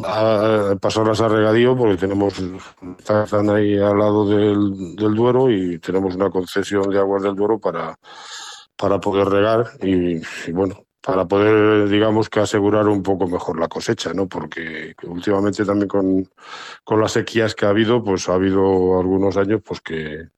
a, 0.03 0.75
pasarlas 0.81 1.21
a 1.21 1.27
regadío, 1.27 1.77
porque 1.77 1.97
tenemos, 1.97 2.33
están 2.97 3.49
ahí 3.51 3.77
al 3.77 3.99
lado 3.99 4.27
del, 4.27 4.95
del 4.95 5.13
Duero 5.13 5.51
y 5.51 5.77
tenemos 5.77 6.15
una 6.15 6.31
concesión 6.31 6.89
de 6.89 6.97
aguas 6.97 7.21
del 7.21 7.35
Duero 7.35 7.59
para, 7.59 7.95
para 8.75 8.99
poder 8.99 9.27
regar 9.27 9.71
y, 9.81 10.21
bueno, 10.51 10.85
para 11.01 11.25
poder, 11.25 11.87
digamos, 11.87 12.29
que 12.29 12.39
asegurar 12.39 12.87
un 12.87 13.03
poco 13.03 13.27
mejor 13.27 13.59
la 13.59 13.67
cosecha, 13.67 14.13
¿no? 14.13 14.27
Porque 14.27 14.95
últimamente 15.03 15.63
también 15.65 15.87
con, 15.87 16.29
con 16.83 16.99
las 16.99 17.13
sequías 17.13 17.53
que 17.53 17.65
ha 17.65 17.69
habido, 17.69 18.03
pues 18.03 18.27
ha 18.27 18.33
habido 18.33 18.99
algunos 18.99 19.37
años 19.37 19.61
pues 19.63 19.81
que, 19.81 20.29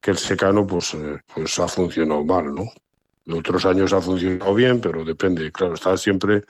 que 0.00 0.10
el 0.10 0.18
secano 0.18 0.66
pues, 0.66 0.94
eh, 0.94 1.20
pues 1.34 1.58
ha 1.58 1.68
funcionado 1.68 2.24
mal, 2.24 2.54
¿no? 2.54 2.64
Otros 3.36 3.64
años 3.66 3.92
ha 3.92 4.00
funcionado 4.00 4.54
bien, 4.54 4.80
pero 4.80 5.04
depende, 5.04 5.52
claro, 5.52 5.74
está 5.74 5.96
siempre 5.96 6.44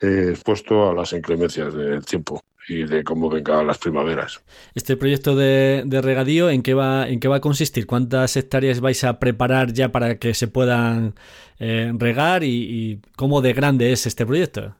eh, 0.00 0.28
expuesto 0.30 0.90
a 0.90 0.94
las 0.94 1.12
inclemencias 1.12 1.72
del 1.72 2.04
tiempo 2.04 2.42
y 2.68 2.84
de 2.84 3.04
cómo 3.04 3.30
vengan 3.30 3.66
las 3.66 3.78
primaveras. 3.78 4.42
Este 4.74 4.96
proyecto 4.96 5.36
de, 5.36 5.82
de, 5.86 6.02
regadío, 6.02 6.50
¿en 6.50 6.62
qué, 6.62 6.74
va, 6.74 7.08
¿en 7.08 7.20
qué 7.20 7.28
va 7.28 7.36
a 7.36 7.40
consistir? 7.40 7.86
¿Cuántas 7.86 8.36
hectáreas 8.36 8.80
vais 8.80 9.04
a 9.04 9.18
preparar 9.18 9.72
ya 9.72 9.90
para 9.92 10.18
que 10.18 10.34
se 10.34 10.48
puedan 10.48 11.14
eh, 11.58 11.92
regar 11.96 12.42
y, 12.42 12.48
y, 12.48 13.00
cómo 13.16 13.40
de 13.40 13.52
grande 13.52 13.92
es 13.92 14.06
este 14.06 14.26
proyecto? 14.26 14.74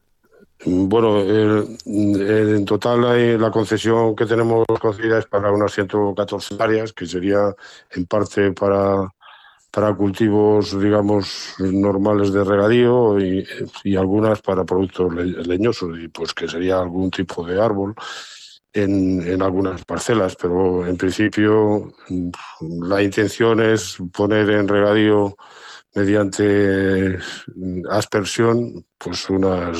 Bueno, 0.64 1.20
el, 1.20 1.78
en 1.84 2.64
total 2.64 3.40
la 3.40 3.50
concesión 3.50 4.16
que 4.16 4.24
tenemos 4.24 4.64
concedida 4.80 5.18
es 5.18 5.26
para 5.26 5.52
unas 5.52 5.72
114 5.72 6.54
hectáreas, 6.54 6.92
que 6.92 7.06
sería 7.06 7.54
en 7.90 8.06
parte 8.06 8.52
para 8.52 9.12
para 9.76 9.94
cultivos, 9.94 10.80
digamos, 10.80 11.54
normales 11.58 12.32
de 12.32 12.42
regadío 12.42 13.20
y, 13.20 13.94
algunas 13.94 14.40
para 14.40 14.64
productos 14.64 15.12
leñosos, 15.14 15.98
y 15.98 16.08
pues 16.08 16.32
que 16.32 16.48
sería 16.48 16.78
algún 16.78 17.10
tipo 17.10 17.44
de 17.44 17.62
árbol 17.62 17.94
en, 18.72 19.20
en, 19.20 19.42
algunas 19.42 19.84
parcelas, 19.84 20.34
pero 20.34 20.86
en 20.86 20.96
principio 20.96 21.92
la 22.88 23.02
intención 23.02 23.60
es 23.60 23.98
poner 24.14 24.48
en 24.48 24.66
regadío 24.66 25.36
mediante 25.94 27.18
aspersión 27.90 28.82
pues 28.96 29.28
unas 29.28 29.76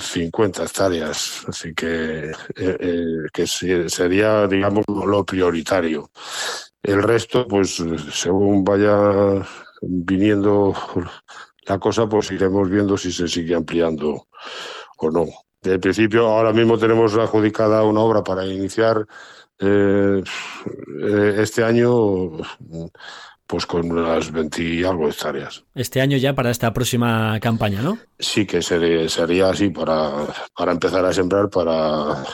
50 0.00 0.64
hectáreas, 0.64 1.44
así 1.46 1.74
que, 1.74 2.30
eh, 2.30 2.32
eh, 2.56 3.26
que 3.30 3.46
sería, 3.46 4.46
digamos, 4.46 4.86
lo 4.88 5.22
prioritario. 5.22 6.10
El 6.82 7.02
resto, 7.02 7.46
pues 7.46 7.82
según 8.12 8.64
vaya 8.64 9.46
viniendo 9.82 10.74
la 11.66 11.78
cosa, 11.78 12.08
pues 12.08 12.30
iremos 12.30 12.70
viendo 12.70 12.96
si 12.96 13.12
se 13.12 13.28
sigue 13.28 13.54
ampliando 13.54 14.28
o 14.98 15.10
no. 15.10 15.26
De 15.60 15.78
principio, 15.78 16.26
ahora 16.26 16.52
mismo 16.52 16.78
tenemos 16.78 17.16
adjudicada 17.16 17.82
una 17.82 18.00
obra 18.00 18.22
para 18.22 18.46
iniciar 18.46 19.06
eh, 19.58 20.22
eh 21.02 21.34
este 21.38 21.64
año 21.64 22.30
pues 23.48 23.64
con 23.64 23.90
unas 23.90 24.30
20 24.30 24.62
y 24.62 24.84
algo 24.84 25.08
hectáreas. 25.08 25.64
Este 25.74 26.02
año 26.02 26.18
ya 26.18 26.34
para 26.34 26.50
esta 26.50 26.72
próxima 26.72 27.40
campaña, 27.40 27.80
¿no? 27.80 27.98
Sí, 28.18 28.46
que 28.46 28.60
sería, 28.60 29.08
sería 29.08 29.48
así 29.48 29.70
para, 29.70 30.26
para 30.54 30.72
empezar 30.72 31.04
a 31.06 31.12
sembrar 31.14 31.48
para, 31.48 32.24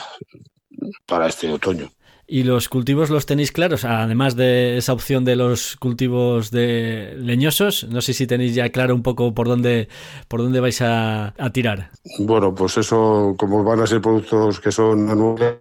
para 1.05 1.27
este 1.27 1.51
otoño. 1.51 1.89
¿Y 2.27 2.43
los 2.43 2.69
cultivos 2.69 3.11
los 3.11 3.27
tenéis 3.27 3.51
claros? 3.51 3.85
Además 3.85 4.35
de 4.35 4.77
esa 4.77 4.93
opción 4.93 5.25
de 5.25 5.35
los 5.35 5.75
cultivos 5.75 6.49
de 6.49 7.13
leñosos, 7.19 7.87
no 7.87 8.01
sé 8.01 8.13
si 8.13 8.25
tenéis 8.25 8.55
ya 8.55 8.69
claro 8.69 8.95
un 8.95 9.03
poco 9.03 9.35
por 9.35 9.47
dónde, 9.47 9.89
por 10.27 10.41
dónde 10.41 10.59
vais 10.59 10.81
a, 10.81 11.33
tirar. 11.53 11.91
Bueno, 12.17 12.55
pues 12.55 12.77
eso, 12.77 13.35
como 13.37 13.63
van 13.63 13.81
a 13.81 13.87
ser 13.87 14.01
productos 14.01 14.59
que 14.59 14.71
son 14.71 15.07
anuales, 15.07 15.59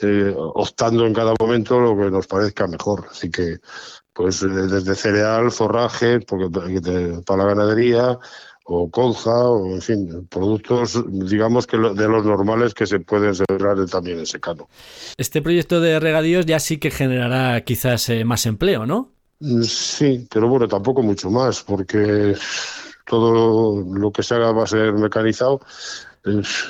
eh, 0.00 0.34
optando 0.36 1.06
en 1.06 1.14
cada 1.14 1.34
momento 1.40 1.80
lo 1.80 1.96
que 1.96 2.10
nos 2.10 2.26
parezca 2.26 2.66
mejor. 2.66 3.06
Así 3.10 3.30
que, 3.30 3.56
pues 4.12 4.40
desde 4.40 4.94
cereal, 4.94 5.50
forraje, 5.50 6.20
porque 6.20 6.50
para 7.24 7.44
la 7.44 7.48
ganadería, 7.48 8.18
o 8.70 8.90
colza, 8.90 9.30
o 9.30 9.74
en 9.74 9.80
fin, 9.80 10.28
productos, 10.28 11.02
digamos 11.08 11.66
que 11.66 11.78
de 11.78 12.08
los 12.08 12.24
normales 12.24 12.74
que 12.74 12.86
se 12.86 13.00
pueden 13.00 13.34
sembrar 13.34 13.82
también 13.86 14.18
en 14.18 14.26
secano. 14.26 14.68
Este 15.16 15.40
proyecto 15.40 15.80
de 15.80 15.98
regadíos 15.98 16.44
ya 16.44 16.60
sí 16.60 16.76
que 16.76 16.90
generará 16.90 17.62
quizás 17.62 18.10
eh, 18.10 18.24
más 18.24 18.44
empleo, 18.44 18.84
¿no? 18.84 19.10
Mm, 19.40 19.62
sí, 19.62 20.28
pero 20.30 20.48
bueno, 20.48 20.68
tampoco 20.68 21.02
mucho 21.02 21.30
más, 21.30 21.62
porque 21.62 22.34
todo 23.06 23.82
lo 23.82 24.12
que 24.12 24.22
se 24.22 24.34
haga 24.34 24.52
va 24.52 24.64
a 24.64 24.66
ser 24.66 24.92
mecanizado. 24.92 25.60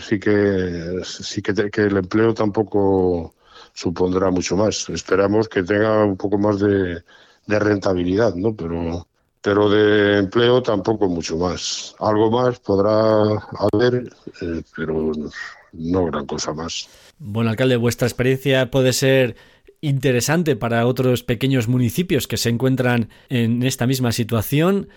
Sí 0.06 0.20
que, 0.20 1.00
sí 1.02 1.42
que, 1.42 1.68
que 1.68 1.80
el 1.82 1.96
empleo 1.96 2.32
tampoco 2.32 3.34
supondrá 3.74 4.30
mucho 4.30 4.56
más. 4.56 4.88
Esperamos 4.88 5.48
que 5.48 5.64
tenga 5.64 6.04
un 6.04 6.16
poco 6.16 6.38
más 6.38 6.60
de, 6.60 7.02
de 7.46 7.58
rentabilidad, 7.58 8.36
¿no? 8.36 8.54
Pero 8.54 9.07
pero 9.42 9.68
de 9.70 10.18
empleo 10.18 10.62
tampoco 10.62 11.08
mucho 11.08 11.36
más. 11.36 11.94
Algo 11.98 12.30
más 12.30 12.58
podrá 12.60 13.22
haber, 13.72 14.10
eh, 14.40 14.62
pero 14.76 15.12
no 15.72 16.04
gran 16.06 16.26
cosa 16.26 16.52
más. 16.52 16.88
Bueno, 17.18 17.50
alcalde, 17.50 17.76
vuestra 17.76 18.08
experiencia 18.08 18.70
puede 18.70 18.92
ser 18.92 19.36
interesante 19.80 20.56
para 20.56 20.86
otros 20.86 21.22
pequeños 21.22 21.68
municipios 21.68 22.26
que 22.26 22.36
se 22.36 22.48
encuentran 22.48 23.10
en 23.28 23.62
esta 23.62 23.86
misma 23.86 24.12
situación. 24.12 24.88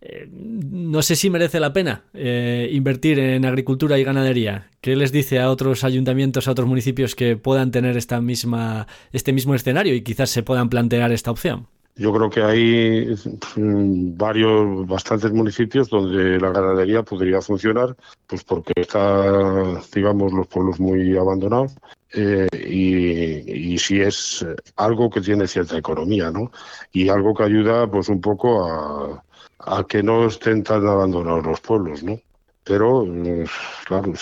Eh, 0.00 0.28
no 0.30 1.02
sé 1.02 1.16
si 1.16 1.28
merece 1.28 1.58
la 1.58 1.72
pena 1.72 2.04
eh, 2.14 2.70
invertir 2.72 3.18
en 3.18 3.44
agricultura 3.44 3.98
y 3.98 4.04
ganadería. 4.04 4.70
¿Qué 4.80 4.94
les 4.94 5.10
dice 5.10 5.40
a 5.40 5.50
otros 5.50 5.82
ayuntamientos, 5.82 6.46
a 6.46 6.52
otros 6.52 6.68
municipios 6.68 7.16
que 7.16 7.36
puedan 7.36 7.72
tener 7.72 7.96
esta 7.96 8.20
misma, 8.20 8.86
este 9.12 9.32
mismo 9.32 9.54
escenario 9.54 9.94
y 9.94 10.02
quizás 10.02 10.30
se 10.30 10.44
puedan 10.44 10.68
plantear 10.68 11.10
esta 11.10 11.32
opción? 11.32 11.66
Yo 11.98 12.12
creo 12.12 12.30
que 12.30 12.42
hay 12.42 13.14
mm, 13.56 14.16
varios, 14.16 14.86
bastantes 14.86 15.32
municipios 15.32 15.90
donde 15.90 16.38
la 16.38 16.50
ganadería 16.50 17.02
podría 17.02 17.42
funcionar, 17.42 17.96
pues 18.26 18.44
porque 18.44 18.72
está, 18.76 19.80
digamos, 19.92 20.32
los 20.32 20.46
pueblos 20.46 20.78
muy 20.78 21.16
abandonados 21.16 21.74
eh, 22.14 22.46
y, 22.52 23.72
y, 23.72 23.78
si 23.78 24.00
es 24.00 24.46
algo 24.76 25.10
que 25.10 25.20
tiene 25.20 25.48
cierta 25.48 25.76
economía, 25.76 26.30
¿no? 26.30 26.52
Y 26.92 27.08
algo 27.08 27.34
que 27.34 27.42
ayuda, 27.42 27.90
pues, 27.90 28.08
un 28.08 28.20
poco 28.20 28.64
a, 28.64 29.24
a 29.58 29.84
que 29.84 30.02
no 30.02 30.26
estén 30.28 30.62
tan 30.62 30.86
abandonados 30.86 31.44
los 31.44 31.60
pueblos, 31.60 32.04
¿no? 32.04 32.20
pero 32.68 33.04
mm, 33.06 33.44
claro, 33.86 34.12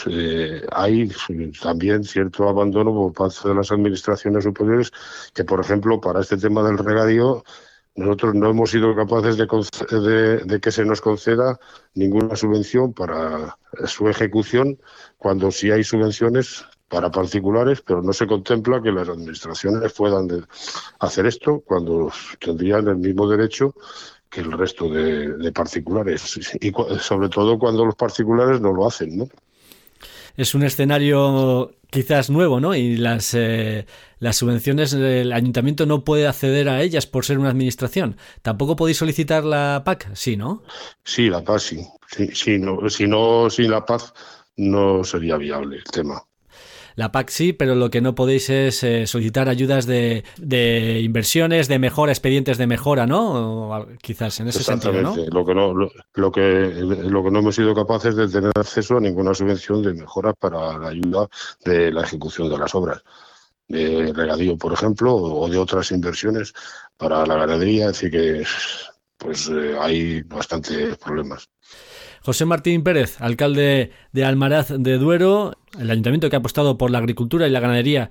hay 0.72 1.10
también 1.60 2.04
cierto 2.04 2.48
abandono 2.48 2.92
por 2.92 3.12
parte 3.12 3.48
de 3.48 3.54
las 3.56 3.72
administraciones 3.72 4.44
superiores 4.44 4.92
que, 5.34 5.44
por 5.44 5.60
ejemplo, 5.60 6.00
para 6.00 6.20
este 6.20 6.36
tema 6.36 6.62
del 6.62 6.78
regadío, 6.78 7.44
nosotros 7.96 8.34
no 8.34 8.50
hemos 8.50 8.70
sido 8.70 8.94
capaces 8.94 9.36
de, 9.36 9.46
de, 9.98 10.36
de, 10.44 10.60
que 10.60 10.70
se 10.70 10.84
nos 10.84 11.00
conceda 11.00 11.58
ninguna 11.94 12.36
subvención 12.36 12.92
para 12.92 13.56
su 13.86 14.08
ejecución, 14.08 14.78
cuando 15.18 15.50
sí 15.50 15.70
hay 15.70 15.82
subvenciones 15.82 16.64
para 16.88 17.10
particulares, 17.10 17.82
pero 17.82 18.02
no 18.02 18.12
se 18.12 18.26
contempla 18.26 18.80
que 18.80 18.92
las 18.92 19.08
administraciones 19.08 19.92
puedan 19.92 20.28
hacer 21.00 21.26
esto 21.26 21.62
cuando 21.66 22.12
tendrían 22.38 22.86
el 22.88 22.96
mismo 22.96 23.28
derecho 23.28 23.74
que 24.28 24.40
el 24.40 24.52
resto 24.52 24.88
de, 24.88 25.36
de 25.36 25.52
particulares, 25.52 26.38
y 26.60 26.72
sobre 27.00 27.28
todo 27.28 27.58
cuando 27.58 27.84
los 27.84 27.94
particulares 27.94 28.60
no 28.60 28.72
lo 28.72 28.86
hacen, 28.86 29.18
¿no? 29.18 29.28
Es 30.36 30.54
un 30.54 30.62
escenario 30.62 31.72
quizás 31.90 32.30
nuevo, 32.30 32.60
¿no? 32.60 32.74
Y 32.74 32.96
las, 32.96 33.34
eh, 33.34 33.86
las 34.18 34.36
subvenciones, 34.36 34.92
el 34.92 35.32
ayuntamiento 35.32 35.86
no 35.86 36.04
puede 36.04 36.26
acceder 36.26 36.68
a 36.68 36.82
ellas 36.82 37.06
por 37.06 37.24
ser 37.24 37.38
una 37.38 37.50
administración. 37.50 38.16
¿Tampoco 38.42 38.76
podéis 38.76 38.98
solicitar 38.98 39.44
la 39.44 39.82
PAC? 39.84 40.14
Sí, 40.14 40.36
¿no? 40.36 40.62
Sí, 41.04 41.30
la 41.30 41.42
PAC 41.42 41.58
sí. 41.58 41.86
sí, 42.32 42.58
no, 42.58 42.88
si 42.90 43.06
no, 43.06 43.48
sin 43.50 43.70
la 43.70 43.84
PAC 43.84 44.14
no 44.56 45.04
sería 45.04 45.36
viable 45.36 45.76
el 45.76 45.84
tema. 45.84 46.22
La 46.96 47.12
PAC 47.12 47.28
sí, 47.28 47.52
pero 47.52 47.74
lo 47.74 47.90
que 47.90 48.00
no 48.00 48.14
podéis 48.14 48.50
es 48.50 48.82
eh, 48.82 49.06
solicitar 49.06 49.48
ayudas 49.48 49.86
de, 49.86 50.24
de, 50.38 51.00
inversiones, 51.02 51.68
de 51.68 51.78
mejora, 51.78 52.10
expedientes 52.10 52.56
de 52.58 52.66
mejora, 52.66 53.06
¿no? 53.06 53.86
quizás 54.02 54.40
en 54.40 54.48
ese 54.48 54.62
sentido, 54.62 55.02
¿no? 55.02 55.14
Lo 55.30 55.44
que 55.44 55.54
no, 55.54 55.74
lo, 55.74 56.32
que, 56.32 56.74
lo 56.80 57.22
que 57.22 57.30
no 57.30 57.38
hemos 57.38 57.54
sido 57.54 57.74
capaces 57.74 58.16
de 58.16 58.28
tener 58.28 58.52
acceso 58.54 58.96
a 58.96 59.00
ninguna 59.00 59.34
subvención 59.34 59.82
de 59.82 59.92
mejora 59.92 60.32
para 60.32 60.78
la 60.78 60.88
ayuda 60.88 61.28
de 61.64 61.92
la 61.92 62.02
ejecución 62.02 62.48
de 62.48 62.58
las 62.58 62.74
obras 62.74 63.02
de 63.68 64.12
regadío, 64.14 64.56
por 64.56 64.72
ejemplo, 64.72 65.14
o 65.14 65.48
de 65.48 65.58
otras 65.58 65.90
inversiones 65.90 66.54
para 66.96 67.26
la 67.26 67.34
ganadería, 67.34 67.88
decir 67.88 68.10
que 68.10 68.44
pues 69.18 69.48
eh, 69.48 69.76
hay 69.78 70.22
bastantes 70.22 70.96
problemas. 70.98 71.48
José 72.26 72.44
Martín 72.44 72.82
Pérez, 72.82 73.20
alcalde 73.20 73.92
de 74.10 74.24
Almaraz 74.24 74.72
de 74.76 74.98
Duero, 74.98 75.52
el 75.78 75.88
ayuntamiento 75.88 76.28
que 76.28 76.34
ha 76.34 76.40
apostado 76.40 76.76
por 76.76 76.90
la 76.90 76.98
agricultura 76.98 77.46
y 77.46 77.50
la 77.50 77.60
ganadería 77.60 78.10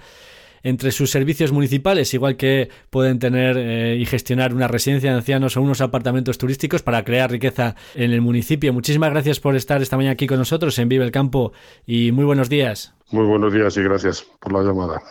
entre 0.64 0.94
sus 0.94 1.12
servicios 1.12 1.52
municipales, 1.52 2.14
igual 2.14 2.38
que 2.38 2.70
pueden 2.90 3.20
tener 3.20 3.58
eh, 3.58 3.98
y 4.00 4.06
gestionar 4.06 4.54
una 4.54 4.70
residencia 4.70 5.12
de 5.12 5.18
ancianos 5.18 5.58
o 5.58 5.62
unos 5.62 5.82
apartamentos 5.82 6.38
turísticos 6.38 6.82
para 6.82 7.04
crear 7.04 7.30
riqueza 7.30 7.76
en 7.94 8.14
el 8.14 8.22
municipio. 8.22 8.72
Muchísimas 8.72 9.12
gracias 9.12 9.42
por 9.42 9.58
estar 9.58 9.82
esta 9.82 9.98
mañana 9.98 10.14
aquí 10.14 10.28
con 10.28 10.40
nosotros 10.40 10.80
en 10.80 10.88
Vive 10.88 11.04
el 11.04 11.12
Campo 11.12 11.52
y 11.86 12.14
muy 12.14 12.24
buenos 12.24 12.48
días. 12.48 12.94
Muy 13.12 13.26
buenos 13.26 13.52
días 13.52 13.76
y 13.76 13.84
gracias 13.84 14.26
por 14.40 14.54
la 14.54 14.64
llamada. 14.64 15.02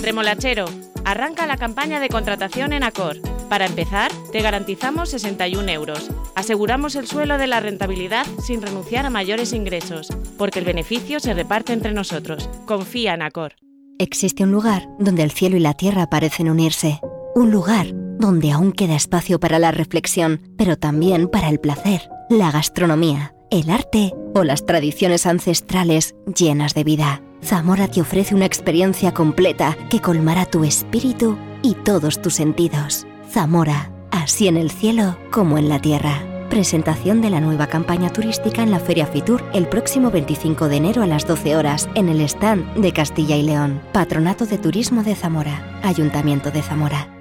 Remolachero, 0.00 0.66
arranca 1.10 1.46
la 1.46 1.56
campaña 1.56 2.00
de 2.00 2.10
contratación 2.10 2.74
en 2.74 2.82
Acor. 2.82 3.16
Para 3.48 3.64
empezar, 3.64 4.12
te 4.30 4.42
garantizamos 4.42 5.08
61 5.08 5.66
euros. 5.70 6.10
Aseguramos 6.34 6.96
el 6.96 7.06
suelo 7.06 7.38
de 7.38 7.46
la 7.46 7.60
rentabilidad 7.60 8.26
sin 8.42 8.60
renunciar 8.60 9.06
a 9.06 9.10
mayores 9.10 9.54
ingresos, 9.54 10.08
porque 10.36 10.58
el 10.58 10.66
beneficio 10.66 11.18
se 11.18 11.32
reparte 11.32 11.72
entre 11.72 11.92
nosotros. 11.92 12.50
Confía 12.66 13.14
en 13.14 13.22
Acor. 13.22 13.54
Existe 13.98 14.44
un 14.44 14.52
lugar 14.52 14.86
donde 14.98 15.22
el 15.22 15.30
cielo 15.30 15.56
y 15.56 15.60
la 15.60 15.72
tierra 15.72 16.10
parecen 16.10 16.50
unirse. 16.50 17.00
Un 17.34 17.50
lugar 17.50 17.86
donde 18.18 18.52
aún 18.52 18.72
queda 18.72 18.94
espacio 18.94 19.40
para 19.40 19.58
la 19.58 19.72
reflexión, 19.72 20.42
pero 20.58 20.76
también 20.76 21.28
para 21.28 21.48
el 21.48 21.58
placer, 21.58 22.02
la 22.28 22.50
gastronomía, 22.50 23.34
el 23.50 23.70
arte 23.70 24.12
o 24.34 24.44
las 24.44 24.66
tradiciones 24.66 25.24
ancestrales 25.24 26.14
llenas 26.26 26.74
de 26.74 26.84
vida. 26.84 27.22
Zamora 27.42 27.88
te 27.88 28.00
ofrece 28.00 28.34
una 28.34 28.46
experiencia 28.46 29.12
completa 29.12 29.76
que 29.90 30.00
colmará 30.00 30.44
tu 30.44 30.64
espíritu 30.64 31.38
y 31.62 31.74
todos 31.74 32.20
tus 32.20 32.34
sentidos. 32.34 33.06
Zamora, 33.30 33.90
así 34.10 34.48
en 34.48 34.56
el 34.56 34.70
cielo 34.70 35.16
como 35.30 35.58
en 35.58 35.68
la 35.68 35.80
tierra. 35.80 36.22
Presentación 36.50 37.20
de 37.20 37.30
la 37.30 37.40
nueva 37.40 37.66
campaña 37.66 38.10
turística 38.10 38.62
en 38.62 38.70
la 38.70 38.80
Feria 38.80 39.06
Fitur 39.06 39.44
el 39.52 39.68
próximo 39.68 40.10
25 40.10 40.68
de 40.68 40.76
enero 40.76 41.02
a 41.02 41.06
las 41.06 41.26
12 41.26 41.56
horas 41.56 41.88
en 41.94 42.08
el 42.08 42.20
stand 42.22 42.74
de 42.74 42.92
Castilla 42.92 43.36
y 43.36 43.42
León. 43.42 43.82
Patronato 43.92 44.46
de 44.46 44.58
Turismo 44.58 45.02
de 45.02 45.14
Zamora. 45.14 45.80
Ayuntamiento 45.82 46.50
de 46.50 46.62
Zamora. 46.62 47.17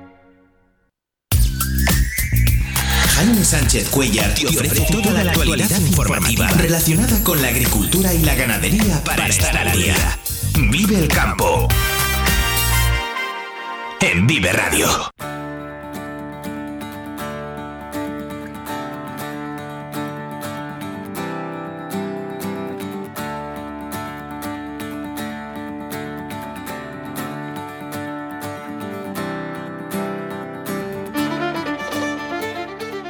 Jaime 3.18 3.44
Sánchez 3.44 3.90
Cuellar 3.90 4.32
te 4.36 4.46
ofrece 4.46 4.86
toda 4.92 5.12
la 5.12 5.32
actualidad 5.32 5.80
informativa 5.80 6.48
relacionada 6.50 7.24
con 7.24 7.42
la 7.42 7.48
agricultura 7.48 8.14
y 8.14 8.20
la 8.20 8.36
ganadería 8.36 9.04
para 9.04 9.28
estar 9.28 9.58
al 9.58 9.72
día. 9.72 9.96
Vive 10.70 11.00
el 11.00 11.08
campo. 11.08 11.68
En 14.02 14.28
Vive 14.28 14.54
Radio. 14.54 14.88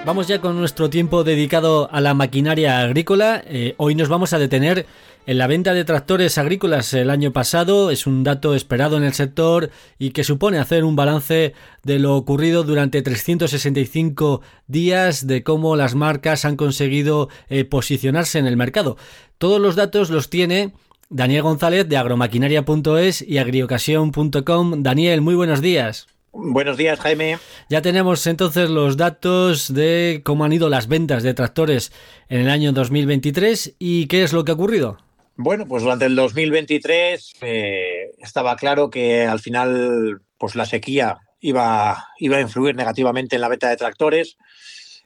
Vamos 0.07 0.29
ya 0.29 0.39
con 0.39 0.57
nuestro 0.57 0.89
tiempo 0.89 1.25
dedicado 1.25 1.89
a 1.91 1.99
la 1.99 2.13
maquinaria 2.13 2.79
agrícola. 2.79 3.43
Eh, 3.45 3.73
hoy 3.75 3.93
nos 3.93 4.07
vamos 4.07 4.31
a 4.31 4.39
detener 4.39 4.85
en 5.25 5.37
la 5.37 5.47
venta 5.47 5.73
de 5.73 5.83
tractores 5.83 6.37
agrícolas 6.37 6.93
el 6.93 7.09
año 7.09 7.33
pasado. 7.33 7.91
Es 7.91 8.07
un 8.07 8.23
dato 8.23 8.55
esperado 8.55 8.95
en 8.95 9.03
el 9.03 9.11
sector 9.11 9.69
y 9.99 10.11
que 10.11 10.23
supone 10.23 10.59
hacer 10.59 10.85
un 10.85 10.95
balance 10.95 11.53
de 11.83 11.99
lo 11.99 12.15
ocurrido 12.15 12.63
durante 12.63 13.01
365 13.01 14.39
días 14.67 15.27
de 15.27 15.43
cómo 15.43 15.75
las 15.75 15.93
marcas 15.93 16.45
han 16.45 16.55
conseguido 16.55 17.27
eh, 17.49 17.65
posicionarse 17.65 18.39
en 18.39 18.47
el 18.47 18.55
mercado. 18.55 18.95
Todos 19.37 19.59
los 19.59 19.75
datos 19.75 20.09
los 20.09 20.29
tiene 20.29 20.71
Daniel 21.09 21.41
González 21.41 21.89
de 21.89 21.97
agromaquinaria.es 21.97 23.23
y 23.23 23.39
agriocasión.com. 23.39 24.83
Daniel, 24.83 25.19
muy 25.19 25.35
buenos 25.35 25.59
días. 25.59 26.07
Buenos 26.31 26.77
días, 26.77 26.99
Jaime. 26.99 27.39
Ya 27.69 27.81
tenemos 27.81 28.25
entonces 28.27 28.69
los 28.69 28.97
datos 28.97 29.73
de 29.73 30.21
cómo 30.23 30.45
han 30.45 30.53
ido 30.53 30.69
las 30.69 30.87
ventas 30.87 31.23
de 31.23 31.33
tractores 31.33 31.91
en 32.29 32.41
el 32.41 32.49
año 32.49 32.71
2023 32.71 33.75
y 33.79 34.07
qué 34.07 34.23
es 34.23 34.33
lo 34.33 34.45
que 34.45 34.51
ha 34.51 34.55
ocurrido. 34.55 34.97
Bueno, 35.35 35.67
pues 35.67 35.83
durante 35.83 36.05
el 36.05 36.15
2023 36.15 37.33
eh, 37.41 38.11
estaba 38.19 38.55
claro 38.55 38.89
que 38.89 39.25
al 39.25 39.39
final 39.39 40.21
pues 40.37 40.55
la 40.55 40.65
sequía 40.65 41.19
iba, 41.39 42.07
iba 42.17 42.37
a 42.37 42.41
influir 42.41 42.75
negativamente 42.75 43.35
en 43.35 43.41
la 43.41 43.49
venta 43.49 43.69
de 43.69 43.77
tractores. 43.77 44.37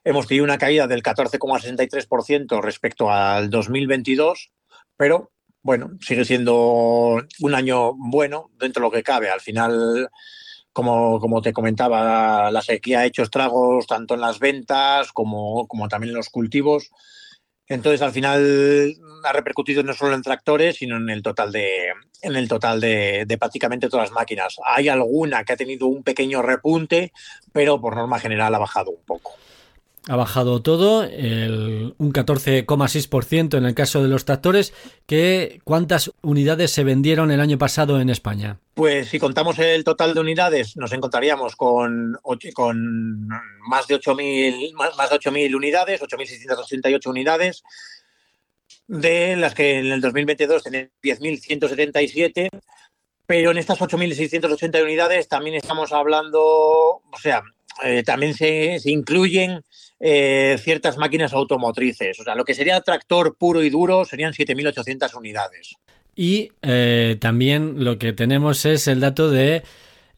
Hemos 0.04 0.28
tenido 0.28 0.46
una 0.46 0.58
caída 0.58 0.88
del 0.88 1.04
14,63% 1.04 2.62
respecto 2.62 3.12
al 3.12 3.50
2022, 3.50 4.52
pero 4.98 5.32
bueno, 5.62 5.92
sigue 6.02 6.26
siendo 6.26 7.22
un 7.40 7.56
año 7.56 7.94
bueno 7.94 8.50
dentro 8.58 8.82
de 8.82 8.88
lo 8.88 8.92
que 8.92 9.04
cabe. 9.04 9.30
Al 9.30 9.42
final 9.42 10.10
como, 10.74 11.20
como 11.20 11.42
te 11.42 11.54
comentaba, 11.54 12.52
la 12.52 12.62
sequía 12.62 13.00
ha 13.00 13.06
hecho 13.06 13.24
estragos 13.24 13.88
tanto 13.88 14.14
en 14.14 14.22
las 14.22 14.40
ventas 14.40 15.12
como, 15.12 15.68
como 15.68 15.88
también 15.88 16.12
en 16.12 16.18
los 16.18 16.30
cultivos. 16.30 16.92
Entonces, 17.68 18.02
al 18.02 18.12
final 18.12 18.96
ha 19.24 19.32
repercutido 19.34 19.84
no 19.84 19.94
solo 19.94 20.16
en 20.16 20.22
tractores, 20.22 20.78
sino 20.78 20.98
en 20.98 21.10
el 21.10 21.22
total 21.22 21.52
de, 21.52 21.90
en 22.22 22.36
el 22.36 22.48
total 22.48 22.82
de, 22.82 23.24
de, 23.26 23.38
prácticamente 23.38 23.90
todas 23.90 24.10
las 24.10 24.16
máquinas. 24.16 24.58
Hay 24.66 24.90
alguna 24.90 25.44
que 25.44 25.54
ha 25.54 25.58
tenido 25.58 25.88
un 25.88 26.04
pequeño 26.04 26.42
repunte, 26.42 27.14
pero 27.54 27.80
por 27.80 27.96
norma 27.96 28.20
general 28.20 28.54
ha 28.56 28.60
bajado 28.60 28.92
un 28.92 29.04
poco 29.06 29.34
ha 30.08 30.16
bajado 30.16 30.62
todo, 30.62 31.04
el, 31.04 31.94
un 31.98 32.12
14,6% 32.12 33.58
en 33.58 33.66
el 33.66 33.76
caso 33.76 34.02
de 34.02 34.08
los 34.10 34.26
tractores. 34.26 34.74
Que, 35.06 35.62
¿Cuántas 35.64 36.12
unidades 36.22 36.72
se 36.72 36.84
vendieron 36.84 37.32
el 37.32 37.40
año 37.40 37.58
pasado 37.58 38.00
en 38.02 38.10
España? 38.10 38.60
Pues 38.74 39.10
si 39.10 39.20
contamos 39.20 39.60
el 39.60 39.84
total 39.84 40.14
de 40.14 40.22
unidades, 40.22 40.76
nos 40.76 40.92
encontraríamos 40.92 41.56
con, 41.56 42.18
con 42.54 43.28
más 43.28 43.88
de 43.88 44.00
8.000 44.00 44.74
más, 44.74 44.98
más 44.98 45.10
de 45.10 45.18
8.000 45.18 45.56
unidades, 45.56 46.02
8.688 46.02 47.08
unidades, 47.08 47.64
de 48.88 49.36
las 49.36 49.54
que 49.54 49.80
en 49.80 49.88
el 49.88 50.02
2022 50.02 50.64
tenían 50.64 50.92
10.177 51.04 52.50
pero 53.28 53.52
en 53.52 53.60
estas 53.60 53.80
8.680 53.80 54.84
unidades 54.84 55.30
también 55.30 55.56
estamos 55.56 55.94
hablando, 55.94 56.42
o 56.42 57.18
sea, 57.18 57.42
eh, 57.82 58.04
también 58.04 58.34
se, 58.34 58.78
se 58.80 58.92
incluyen 58.92 59.64
eh, 60.04 60.58
ciertas 60.60 60.98
máquinas 60.98 61.32
automotrices. 61.32 62.20
O 62.20 62.24
sea, 62.24 62.34
lo 62.34 62.44
que 62.44 62.56
sería 62.56 62.82
tractor 62.82 63.36
puro 63.38 63.62
y 63.64 63.70
duro 63.70 64.04
serían 64.04 64.34
7.800 64.34 65.16
unidades. 65.16 65.76
Y 66.16 66.50
eh, 66.64 67.18
también 67.22 67.84
lo 67.84 68.00
que 68.00 68.12
tenemos 68.12 68.66
es 68.66 68.88
el 68.88 69.00
dato 69.00 69.30
de 69.30 69.62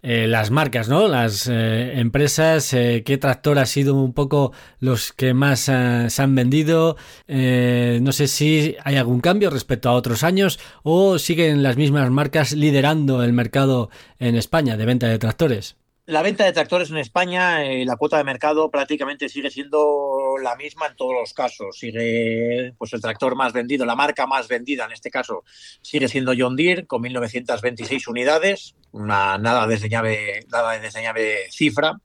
eh, 0.02 0.28
las 0.28 0.52
marcas, 0.52 0.88
¿no? 0.88 1.10
Las 1.10 1.48
empresas, 1.48 2.70
qué 2.72 3.18
tractor 3.20 3.60
ha 3.60 3.66
sido 3.66 3.96
un 3.96 4.14
poco 4.14 4.54
los 4.80 5.12
que 5.12 5.34
más 5.34 5.60
se 5.60 6.22
han 6.22 6.34
vendido. 6.34 6.96
no 7.28 8.12
sé 8.14 8.28
si 8.28 8.78
hay 8.86 8.96
algún 8.96 9.20
cambio 9.20 9.50
respecto 9.50 9.90
a 9.90 9.94
otros 9.94 10.24
años 10.24 10.60
o 10.84 11.20
siguen 11.20 11.62
las 11.62 11.76
mismas 11.76 12.10
marcas 12.10 12.54
liderando 12.54 13.22
el 13.22 13.34
mercado 13.34 13.90
en 14.18 14.36
España 14.36 14.78
de 14.78 14.86
venta 14.86 15.08
de 15.08 15.20
tractores. 15.20 15.76
La 16.06 16.22
venta 16.22 16.44
de 16.44 16.52
tractores 16.52 16.90
en 16.90 16.98
España, 16.98 17.64
eh, 17.64 17.86
la 17.86 17.96
cuota 17.96 18.18
de 18.18 18.26
mercado 18.26 18.70
prácticamente 18.70 19.30
sigue 19.30 19.50
siendo 19.50 20.36
la 20.42 20.58
misma 20.58 20.88
en 20.88 20.98
todos 20.98 21.14
los 21.14 21.34
casos. 21.34 21.78
Sigue, 21.78 22.74
pues 22.78 22.92
el 22.92 23.00
tractor 23.00 23.38
más 23.38 23.54
vendido, 23.54 23.86
la 23.86 23.96
marca 23.96 24.28
más 24.28 24.50
vendida 24.50 24.84
en 24.84 24.92
este 24.92 25.10
caso, 25.10 25.46
sigue 25.82 26.10
siendo 26.10 26.34
John 26.38 26.58
Deere 26.58 26.86
con 26.88 27.04
1.926 27.04 28.10
unidades, 28.10 28.76
una 28.92 29.38
nada 29.38 29.66
desdeñable, 29.66 30.46
nada 30.52 30.78
desdeñable 30.78 31.50
cifra. 31.50 31.98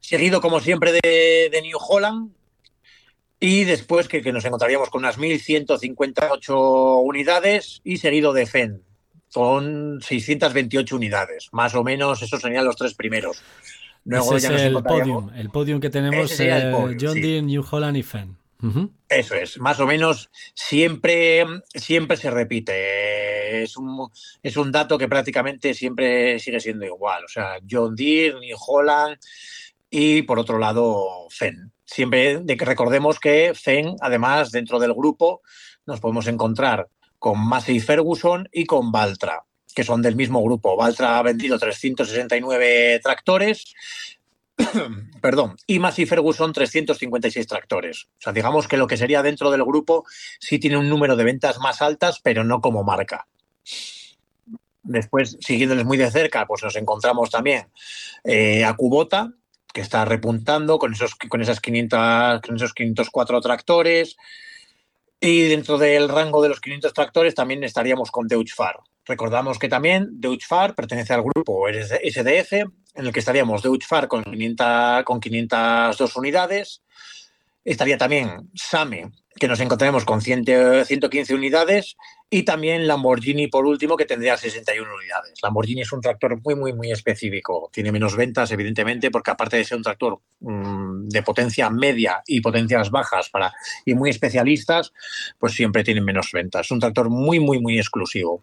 Seguido, 0.00 0.40
como 0.40 0.58
siempre, 0.58 0.90
de, 0.92 1.60
New 1.62 1.78
Holland, 1.78 2.32
y 3.38 3.62
después 3.64 4.08
que, 4.08 4.20
que, 4.20 4.32
nos 4.32 4.44
encontraríamos 4.44 4.90
con 4.90 5.02
unas 5.02 5.16
1.158 5.16 7.02
unidades 7.04 7.82
y 7.84 7.98
seguido 7.98 8.32
de 8.32 8.46
Fendt 8.46 8.86
con 9.36 10.00
628 10.00 10.96
unidades. 10.96 11.50
Más 11.52 11.74
o 11.74 11.84
menos, 11.84 12.22
esos 12.22 12.40
serían 12.40 12.64
los 12.64 12.74
tres 12.74 12.94
primeros. 12.94 13.42
Luego 14.06 14.34
Ese 14.34 14.54
es 14.54 14.62
el 14.62 14.82
podium. 14.82 15.30
El 15.36 15.50
podium 15.50 15.78
que 15.78 15.90
tenemos, 15.90 16.40
eh, 16.40 16.72
John 16.98 17.20
Deere, 17.20 17.42
New 17.42 17.62
Holland 17.70 17.98
y 17.98 18.02
Fenn. 18.02 18.38
Eso 19.10 19.34
es, 19.34 19.58
más 19.58 19.78
o 19.78 19.86
menos 19.86 20.30
siempre, 20.54 21.44
siempre 21.74 22.16
se 22.16 22.30
repite. 22.30 23.62
Es 23.62 23.76
un, 23.76 24.10
es 24.42 24.56
un 24.56 24.72
dato 24.72 24.96
que 24.96 25.06
prácticamente 25.06 25.74
siempre 25.74 26.38
sigue 26.38 26.58
siendo 26.58 26.86
igual. 26.86 27.22
O 27.26 27.28
sea, 27.28 27.58
John 27.70 27.94
Deere, 27.94 28.40
New 28.40 28.56
Holland 28.58 29.18
y 29.90 30.22
por 30.22 30.38
otro 30.38 30.58
lado 30.58 31.26
Fen. 31.28 31.74
Siempre 31.84 32.38
de 32.38 32.56
que 32.56 32.64
recordemos 32.64 33.20
que 33.20 33.52
Fen, 33.54 33.96
además, 34.00 34.50
dentro 34.50 34.78
del 34.78 34.94
grupo, 34.94 35.42
nos 35.84 36.00
podemos 36.00 36.26
encontrar 36.26 36.88
con 37.26 37.44
Massey 37.44 37.80
Ferguson 37.80 38.48
y 38.52 38.66
con 38.66 38.92
Valtra, 38.92 39.42
que 39.74 39.82
son 39.82 40.00
del 40.00 40.14
mismo 40.14 40.40
grupo. 40.44 40.76
Valtra 40.76 41.18
ha 41.18 41.22
vendido 41.22 41.58
369 41.58 43.00
tractores 43.02 43.74
perdón, 45.20 45.56
y 45.66 45.80
Massey 45.80 46.06
Ferguson 46.06 46.52
356 46.52 47.44
tractores. 47.48 48.04
O 48.04 48.20
sea, 48.20 48.32
digamos 48.32 48.68
que 48.68 48.76
lo 48.76 48.86
que 48.86 48.96
sería 48.96 49.24
dentro 49.24 49.50
del 49.50 49.64
grupo 49.64 50.04
sí 50.38 50.60
tiene 50.60 50.76
un 50.76 50.88
número 50.88 51.16
de 51.16 51.24
ventas 51.24 51.58
más 51.58 51.82
altas, 51.82 52.20
pero 52.22 52.44
no 52.44 52.60
como 52.60 52.84
marca. 52.84 53.26
Después, 54.84 55.36
siguiéndoles 55.40 55.84
muy 55.84 55.96
de 55.96 56.12
cerca, 56.12 56.46
pues 56.46 56.62
nos 56.62 56.76
encontramos 56.76 57.30
también 57.30 57.66
eh, 58.22 58.64
a 58.64 58.74
Kubota, 58.74 59.32
que 59.74 59.80
está 59.80 60.04
repuntando 60.04 60.78
con 60.78 60.92
esos, 60.92 61.16
con, 61.16 61.42
esas 61.42 61.60
500, 61.60 62.40
con 62.40 62.54
esos 62.54 62.72
504 62.72 63.40
tractores. 63.40 64.16
Y 65.26 65.48
dentro 65.48 65.76
del 65.76 66.08
rango 66.08 66.40
de 66.40 66.48
los 66.48 66.60
500 66.60 66.94
tractores 66.94 67.34
también 67.34 67.64
estaríamos 67.64 68.12
con 68.12 68.28
Deutschfar. 68.28 68.76
Recordamos 69.04 69.58
que 69.58 69.68
también 69.68 70.20
Deutschfar 70.20 70.76
pertenece 70.76 71.14
al 71.14 71.24
grupo 71.24 71.66
SDF, 71.68 72.52
en 72.52 72.70
el 72.94 73.12
que 73.12 73.18
estaríamos 73.18 73.60
Deutschfar 73.60 74.06
con, 74.06 74.22
500, 74.22 75.02
con 75.02 75.18
502 75.18 76.14
unidades. 76.14 76.84
Estaría 77.64 77.98
también 77.98 78.52
SAME, 78.54 79.10
que 79.34 79.48
nos 79.48 79.58
encontraremos 79.58 80.04
con 80.04 80.22
115 80.22 81.34
unidades, 81.34 81.96
y 82.28 82.42
también 82.42 82.88
Lamborghini, 82.88 83.46
por 83.46 83.66
último, 83.66 83.96
que 83.96 84.04
tendría 84.04 84.36
61 84.36 84.92
unidades. 84.92 85.40
Lamborghini 85.42 85.82
es 85.82 85.92
un 85.92 86.00
tractor 86.00 86.40
muy, 86.42 86.56
muy, 86.56 86.72
muy 86.72 86.90
específico. 86.90 87.70
Tiene 87.72 87.92
menos 87.92 88.16
ventas, 88.16 88.50
evidentemente, 88.50 89.10
porque 89.12 89.30
aparte 89.30 89.56
de 89.56 89.64
ser 89.64 89.76
un 89.76 89.84
tractor 89.84 90.20
mmm, 90.40 91.08
de 91.08 91.22
potencia 91.22 91.70
media 91.70 92.22
y 92.26 92.40
potencias 92.40 92.90
bajas 92.90 93.30
para, 93.30 93.52
y 93.84 93.94
muy 93.94 94.10
especialistas, 94.10 94.92
pues 95.38 95.52
siempre 95.52 95.84
tienen 95.84 96.04
menos 96.04 96.30
ventas. 96.32 96.66
Es 96.66 96.70
un 96.72 96.80
tractor 96.80 97.10
muy, 97.10 97.38
muy, 97.38 97.60
muy 97.60 97.78
exclusivo 97.78 98.42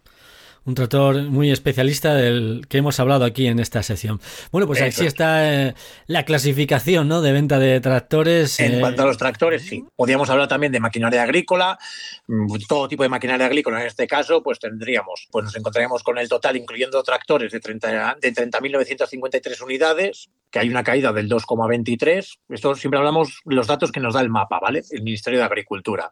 un 0.64 0.74
tractor 0.74 1.22
muy 1.24 1.50
especialista 1.50 2.14
del 2.14 2.66
que 2.68 2.78
hemos 2.78 2.98
hablado 3.00 3.24
aquí 3.24 3.46
en 3.46 3.58
esta 3.58 3.82
sesión. 3.82 4.20
Bueno, 4.50 4.66
pues 4.66 4.80
aquí 4.80 5.06
está 5.06 5.52
eh, 5.52 5.74
la 6.06 6.24
clasificación 6.24 7.08
¿no? 7.08 7.20
de 7.20 7.32
venta 7.32 7.58
de 7.58 7.80
tractores. 7.80 8.58
En 8.60 8.74
eh... 8.74 8.80
cuanto 8.80 9.02
a 9.02 9.06
los 9.06 9.18
tractores, 9.18 9.62
sí. 9.62 9.84
Podríamos 9.94 10.30
hablar 10.30 10.48
también 10.48 10.72
de 10.72 10.80
maquinaria 10.80 11.22
agrícola, 11.22 11.78
mm, 12.26 12.56
todo 12.66 12.88
tipo 12.88 13.02
de 13.02 13.08
maquinaria 13.08 13.46
agrícola. 13.46 13.80
En 13.80 13.86
este 13.86 14.06
caso, 14.06 14.42
pues 14.42 14.58
tendríamos, 14.58 15.28
pues 15.30 15.44
nos 15.44 15.56
encontraríamos 15.56 16.02
con 16.02 16.18
el 16.18 16.28
total, 16.28 16.56
incluyendo 16.56 17.02
tractores, 17.02 17.52
de 17.52 17.60
30.953 17.60 19.30
de 19.30 19.40
30 19.40 19.64
unidades, 19.64 20.30
que 20.50 20.60
hay 20.60 20.68
una 20.68 20.82
caída 20.82 21.12
del 21.12 21.28
2,23. 21.28 22.38
Esto 22.48 22.74
siempre 22.74 22.98
hablamos 22.98 23.40
los 23.44 23.66
datos 23.66 23.92
que 23.92 24.00
nos 24.00 24.14
da 24.14 24.20
el 24.20 24.30
mapa, 24.30 24.58
¿vale? 24.60 24.82
El 24.90 25.02
Ministerio 25.02 25.40
de 25.40 25.44
Agricultura. 25.44 26.10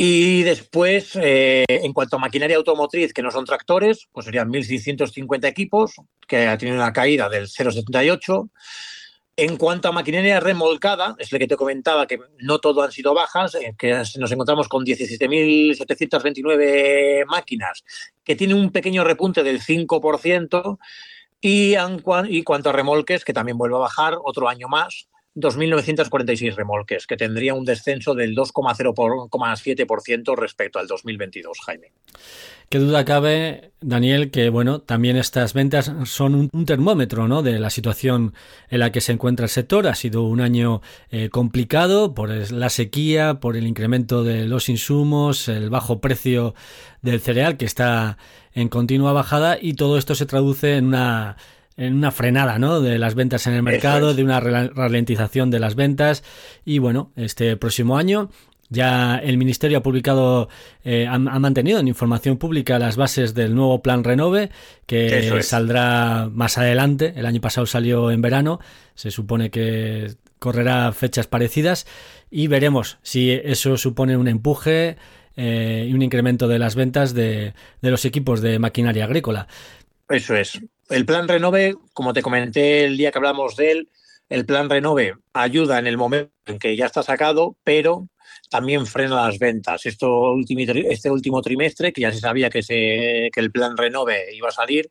Y 0.00 0.44
después, 0.44 1.18
eh, 1.20 1.64
en 1.66 1.92
cuanto 1.92 2.14
a 2.14 2.20
maquinaria 2.20 2.56
automotriz, 2.56 3.12
que 3.12 3.20
no 3.20 3.32
son 3.32 3.44
tractores, 3.44 4.06
pues 4.12 4.26
serían 4.26 4.48
1.650 4.48 5.48
equipos, 5.48 5.96
que 6.28 6.46
ha 6.46 6.56
tenido 6.56 6.76
una 6.76 6.92
caída 6.92 7.28
del 7.28 7.48
0,78. 7.48 8.48
En 9.34 9.56
cuanto 9.56 9.88
a 9.88 9.92
maquinaria 9.92 10.38
remolcada, 10.38 11.16
es 11.18 11.32
lo 11.32 11.40
que 11.40 11.48
te 11.48 11.56
comentaba, 11.56 12.06
que 12.06 12.20
no 12.38 12.60
todo 12.60 12.82
han 12.82 12.92
sido 12.92 13.12
bajas, 13.12 13.56
eh, 13.56 13.74
que 13.76 13.92
nos 13.92 14.30
encontramos 14.30 14.68
con 14.68 14.84
17.729 14.84 17.24
máquinas, 17.26 17.82
que 18.22 18.36
tiene 18.36 18.54
un 18.54 18.70
pequeño 18.70 19.02
repunte 19.02 19.42
del 19.42 19.60
5%, 19.60 20.78
y 21.40 21.74
en 21.74 21.98
cuanto 22.44 22.70
a 22.70 22.72
remolques, 22.72 23.24
que 23.24 23.32
también 23.32 23.58
vuelve 23.58 23.74
a 23.74 23.80
bajar 23.80 24.16
otro 24.22 24.48
año 24.48 24.68
más, 24.68 25.08
2.946 25.34 26.54
remolques, 26.54 27.06
que 27.06 27.16
tendría 27.16 27.54
un 27.54 27.64
descenso 27.64 28.14
del 28.14 28.34
2,07% 28.34 30.36
respecto 30.36 30.78
al 30.78 30.86
2022, 30.86 31.58
Jaime. 31.64 31.92
Qué 32.70 32.78
duda 32.78 33.06
cabe, 33.06 33.70
Daniel, 33.80 34.30
que 34.30 34.50
bueno, 34.50 34.80
también 34.80 35.16
estas 35.16 35.54
ventas 35.54 35.90
son 36.04 36.50
un, 36.52 36.66
termómetro 36.66 37.26
¿no? 37.26 37.42
de 37.42 37.58
la 37.58 37.70
situación 37.70 38.34
en 38.68 38.80
la 38.80 38.92
que 38.92 39.00
se 39.00 39.12
encuentra 39.12 39.44
el 39.44 39.50
sector. 39.50 39.86
Ha 39.86 39.94
sido 39.94 40.24
un 40.24 40.42
año 40.42 40.82
eh, 41.10 41.30
complicado 41.30 42.12
por 42.12 42.28
la 42.28 42.68
sequía, 42.68 43.40
por 43.40 43.56
el 43.56 43.66
incremento 43.66 44.22
de 44.22 44.44
los 44.44 44.68
insumos, 44.68 45.48
el 45.48 45.70
bajo 45.70 46.02
precio 46.02 46.54
del 47.00 47.20
cereal 47.20 47.56
que 47.56 47.64
está 47.64 48.18
en 48.52 48.68
continua 48.68 49.14
bajada 49.14 49.56
y 49.58 49.72
todo 49.72 49.96
esto 49.96 50.14
se 50.14 50.26
traduce 50.26 50.76
en 50.76 50.88
una 50.88 51.38
en 51.78 51.94
una 51.94 52.10
frenada 52.10 52.58
¿no? 52.58 52.80
de 52.80 52.98
las 52.98 53.14
ventas 53.14 53.46
en 53.46 53.54
el 53.54 53.62
mercado, 53.62 54.10
es. 54.10 54.16
de 54.16 54.24
una 54.24 54.40
ralentización 54.40 55.50
de 55.50 55.60
las 55.60 55.76
ventas. 55.76 56.24
Y 56.64 56.80
bueno, 56.80 57.12
este 57.16 57.56
próximo 57.56 57.96
año 57.96 58.30
ya 58.68 59.16
el 59.16 59.38
Ministerio 59.38 59.78
ha 59.78 59.82
publicado, 59.82 60.48
eh, 60.84 61.06
ha, 61.06 61.14
ha, 61.14 61.38
mantenido 61.38 61.78
en 61.78 61.88
información 61.88 62.36
pública 62.36 62.78
las 62.78 62.96
bases 62.96 63.32
del 63.32 63.54
nuevo 63.54 63.80
plan 63.80 64.04
Renove, 64.04 64.50
que 64.86 65.38
es. 65.38 65.46
saldrá 65.46 66.28
más 66.30 66.58
adelante. 66.58 67.14
El 67.16 67.24
año 67.26 67.40
pasado 67.40 67.66
salió 67.66 68.10
en 68.10 68.20
verano. 68.20 68.58
Se 68.94 69.12
supone 69.12 69.50
que 69.50 70.16
correrá 70.40 70.90
fechas 70.92 71.28
parecidas 71.28 71.86
y 72.30 72.48
veremos 72.48 72.98
si 73.02 73.30
eso 73.30 73.76
supone 73.76 74.16
un 74.16 74.26
empuje 74.26 74.96
eh, 75.36 75.86
y 75.88 75.94
un 75.94 76.02
incremento 76.02 76.48
de 76.48 76.58
las 76.58 76.74
ventas 76.74 77.14
de, 77.14 77.54
de 77.80 77.90
los 77.90 78.04
equipos 78.04 78.40
de 78.40 78.58
maquinaria 78.58 79.04
agrícola. 79.04 79.46
Eso 80.08 80.34
es. 80.34 80.60
El 80.88 81.04
plan 81.04 81.28
Renove, 81.28 81.76
como 81.92 82.12
te 82.12 82.22
comenté 82.22 82.84
el 82.84 82.96
día 82.96 83.10
que 83.10 83.18
hablamos 83.18 83.56
de 83.56 83.72
él, 83.72 83.88
el 84.28 84.46
plan 84.46 84.70
Renove 84.70 85.14
ayuda 85.32 85.78
en 85.78 85.86
el 85.86 85.98
momento 85.98 86.32
en 86.46 86.58
que 86.58 86.76
ya 86.76 86.86
está 86.86 87.02
sacado, 87.02 87.56
pero 87.62 88.08
también 88.50 88.86
frena 88.86 89.26
las 89.26 89.38
ventas. 89.38 89.84
Esto, 89.84 90.34
este 90.38 91.10
último 91.10 91.42
trimestre, 91.42 91.92
que 91.92 92.02
ya 92.02 92.12
se 92.12 92.20
sabía 92.20 92.48
que, 92.48 92.62
se, 92.62 93.30
que 93.32 93.40
el 93.40 93.52
plan 93.52 93.76
Renove 93.76 94.34
iba 94.34 94.48
a 94.48 94.52
salir, 94.52 94.90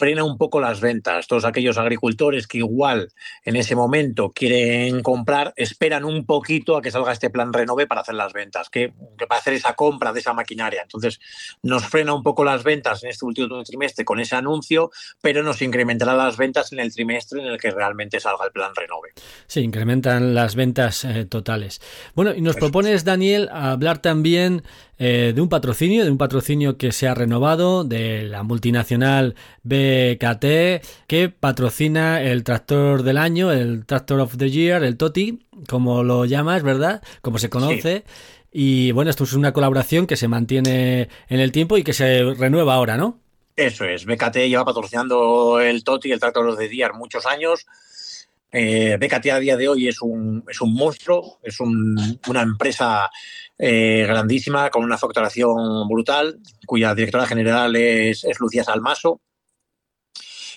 frena 0.00 0.24
un 0.24 0.38
poco 0.38 0.60
las 0.60 0.80
ventas. 0.80 1.26
Todos 1.26 1.44
aquellos 1.44 1.76
agricultores 1.76 2.46
que 2.46 2.56
igual 2.56 3.12
en 3.44 3.54
ese 3.54 3.76
momento 3.76 4.32
quieren 4.32 5.02
comprar, 5.02 5.52
esperan 5.56 6.06
un 6.06 6.24
poquito 6.24 6.74
a 6.74 6.80
que 6.80 6.90
salga 6.90 7.12
este 7.12 7.28
plan 7.28 7.52
Renove 7.52 7.86
para 7.86 8.00
hacer 8.00 8.14
las 8.14 8.32
ventas, 8.32 8.70
que, 8.70 8.94
que 9.18 9.26
para 9.26 9.42
hacer 9.42 9.52
esa 9.52 9.74
compra 9.74 10.14
de 10.14 10.20
esa 10.20 10.32
maquinaria. 10.32 10.80
Entonces, 10.80 11.20
nos 11.62 11.84
frena 11.84 12.14
un 12.14 12.22
poco 12.22 12.44
las 12.44 12.64
ventas 12.64 13.04
en 13.04 13.10
este 13.10 13.26
último 13.26 13.62
trimestre 13.62 14.06
con 14.06 14.20
ese 14.20 14.36
anuncio, 14.36 14.90
pero 15.20 15.42
nos 15.42 15.60
incrementará 15.60 16.14
las 16.14 16.38
ventas 16.38 16.72
en 16.72 16.80
el 16.80 16.94
trimestre 16.94 17.42
en 17.42 17.48
el 17.48 17.60
que 17.60 17.70
realmente 17.70 18.20
salga 18.20 18.46
el 18.46 18.52
plan 18.52 18.72
Renove. 18.74 19.10
Sí, 19.46 19.60
incrementan 19.60 20.34
las 20.34 20.54
ventas 20.54 21.04
eh, 21.04 21.26
totales. 21.26 21.82
Bueno, 22.14 22.32
y 22.34 22.40
nos 22.40 22.56
Eso 22.56 22.60
propones, 22.60 22.94
es. 22.94 23.04
Daniel, 23.04 23.50
hablar 23.52 23.98
también 23.98 24.62
eh, 25.02 25.32
de 25.34 25.40
un 25.40 25.48
patrocinio, 25.48 26.04
de 26.04 26.10
un 26.10 26.18
patrocinio 26.18 26.76
que 26.76 26.92
se 26.92 27.08
ha 27.08 27.14
renovado, 27.14 27.84
de 27.84 28.24
la 28.24 28.42
multinacional 28.42 29.34
BKT, 29.62 30.84
que 31.06 31.30
patrocina 31.30 32.22
el 32.22 32.44
tractor 32.44 33.02
del 33.02 33.16
año, 33.16 33.50
el 33.50 33.86
Tractor 33.86 34.20
of 34.20 34.36
the 34.36 34.50
Year, 34.50 34.84
el 34.84 34.98
TOTI, 34.98 35.46
como 35.66 36.04
lo 36.04 36.26
llamas, 36.26 36.62
¿verdad? 36.62 37.02
Como 37.22 37.38
se 37.38 37.48
conoce. 37.48 38.04
Sí. 38.06 38.12
Y 38.52 38.92
bueno, 38.92 39.10
esto 39.10 39.24
es 39.24 39.32
una 39.32 39.54
colaboración 39.54 40.06
que 40.06 40.16
se 40.16 40.28
mantiene 40.28 41.08
en 41.30 41.40
el 41.40 41.50
tiempo 41.50 41.78
y 41.78 41.82
que 41.82 41.94
se 41.94 42.34
renueva 42.34 42.74
ahora, 42.74 42.98
¿no? 42.98 43.18
Eso 43.56 43.86
es, 43.86 44.04
BKT 44.04 44.36
lleva 44.48 44.66
patrocinando 44.66 45.60
el 45.60 45.82
TOTI, 45.82 46.12
el 46.12 46.20
Tractor 46.20 46.46
of 46.46 46.58
the 46.58 46.68
Year, 46.68 46.92
muchos 46.92 47.24
años. 47.24 47.66
Eh, 48.52 48.98
a 49.00 49.40
día 49.40 49.56
de 49.56 49.68
hoy 49.68 49.88
es 49.88 50.02
un, 50.02 50.44
es 50.48 50.60
un 50.60 50.74
monstruo, 50.74 51.38
es 51.42 51.60
un, 51.60 52.18
una 52.26 52.42
empresa 52.42 53.08
eh, 53.58 54.04
grandísima 54.08 54.70
con 54.70 54.82
una 54.82 54.98
facturación 54.98 55.86
brutal, 55.88 56.40
cuya 56.66 56.94
directora 56.94 57.26
general 57.26 57.76
es, 57.76 58.24
Lucía 58.40 58.64
Salmaso. 58.64 59.20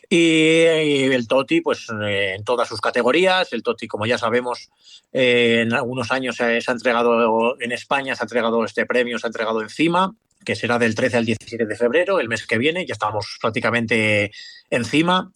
Y, 0.09 0.17
y, 0.17 1.03
el 1.11 1.27
TOTI, 1.27 1.61
pues 1.61 1.87
eh, 2.03 2.35
en 2.37 2.43
todas 2.43 2.67
sus 2.67 2.81
categorías. 2.81 3.51
El 3.53 3.63
TOTI, 3.63 3.87
como 3.87 4.05
ya 4.05 4.17
sabemos, 4.17 4.69
eh, 5.11 5.61
en 5.61 5.73
algunos 5.73 6.11
años 6.11 6.35
se, 6.35 6.61
se, 6.61 6.71
ha 6.71 6.73
entregado 6.73 7.59
en 7.59 7.71
España, 7.71 8.15
se 8.15 8.23
ha 8.23 8.25
entregado 8.25 8.63
este 8.63 8.85
premio, 8.85 9.17
se 9.17 9.27
ha 9.27 9.29
entregado 9.29 9.61
encima, 9.61 10.15
que 10.45 10.55
será 10.55 10.77
del 10.77 10.95
13 10.95 11.17
al 11.17 11.25
17 11.25 11.65
de 11.65 11.75
febrero, 11.75 12.19
el 12.19 12.29
mes 12.29 12.45
que 12.45 12.57
viene. 12.57 12.85
Ya 12.85 12.93
estamos 12.93 13.37
prácticamente 13.41 14.31
encima 14.69 15.31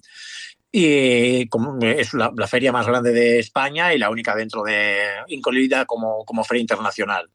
y 0.78 1.50
es 1.82 2.14
la, 2.14 2.32
feria 2.48 2.72
más 2.72 2.86
grande 2.86 3.12
de 3.12 3.40
España 3.40 3.96
y 3.96 3.98
la 3.98 4.12
única 4.12 4.36
dentro 4.36 4.62
de 4.62 5.00
incluida 5.28 5.86
como, 5.86 6.24
feria 6.44 6.62
internacional. 6.62 7.32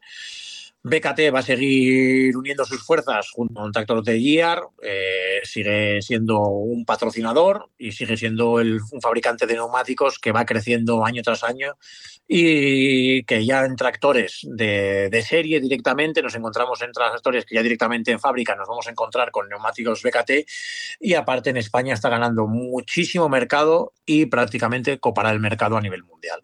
BKT 0.84 1.34
va 1.34 1.40
a 1.40 1.42
seguir 1.42 2.36
uniendo 2.36 2.64
sus 2.64 2.84
fuerzas 2.84 3.30
junto 3.32 3.60
un 3.60 3.72
tractor 3.72 4.04
de 4.04 4.20
Gear, 4.20 4.60
eh, 4.80 5.40
sigue 5.42 6.00
siendo 6.02 6.38
un 6.38 6.84
patrocinador 6.84 7.68
y 7.78 7.90
sigue 7.90 8.16
siendo 8.16 8.60
el, 8.60 8.80
un 8.92 9.00
fabricante 9.00 9.46
de 9.46 9.54
neumáticos 9.54 10.20
que 10.20 10.30
va 10.30 10.46
creciendo 10.46 11.04
año 11.04 11.22
tras 11.22 11.42
año 11.42 11.76
y 12.26 13.24
que 13.24 13.44
ya 13.44 13.64
en 13.64 13.76
tractores 13.76 14.40
de, 14.44 15.08
de, 15.10 15.22
serie 15.22 15.60
directamente 15.60 16.22
nos 16.22 16.34
encontramos 16.34 16.80
en 16.82 16.92
tractores 16.92 17.44
que 17.44 17.56
ya 17.56 17.62
directamente 17.62 18.10
en 18.10 18.20
fábrica 18.20 18.56
nos 18.56 18.68
vamos 18.68 18.86
a 18.86 18.90
encontrar 18.90 19.30
con 19.30 19.48
neumáticos 19.48 20.02
BKT 20.02 20.48
y 21.00 21.14
aparte 21.14 21.50
en 21.50 21.58
España 21.58 21.94
está 21.94 22.08
ganando 22.08 22.46
muchísimo 22.46 23.28
mercado 23.28 23.92
y 24.06 24.26
prácticamente 24.26 24.98
copará 24.98 25.30
el 25.30 25.40
mercado 25.40 25.76
a 25.76 25.80
nivel 25.80 26.04
mundial. 26.04 26.42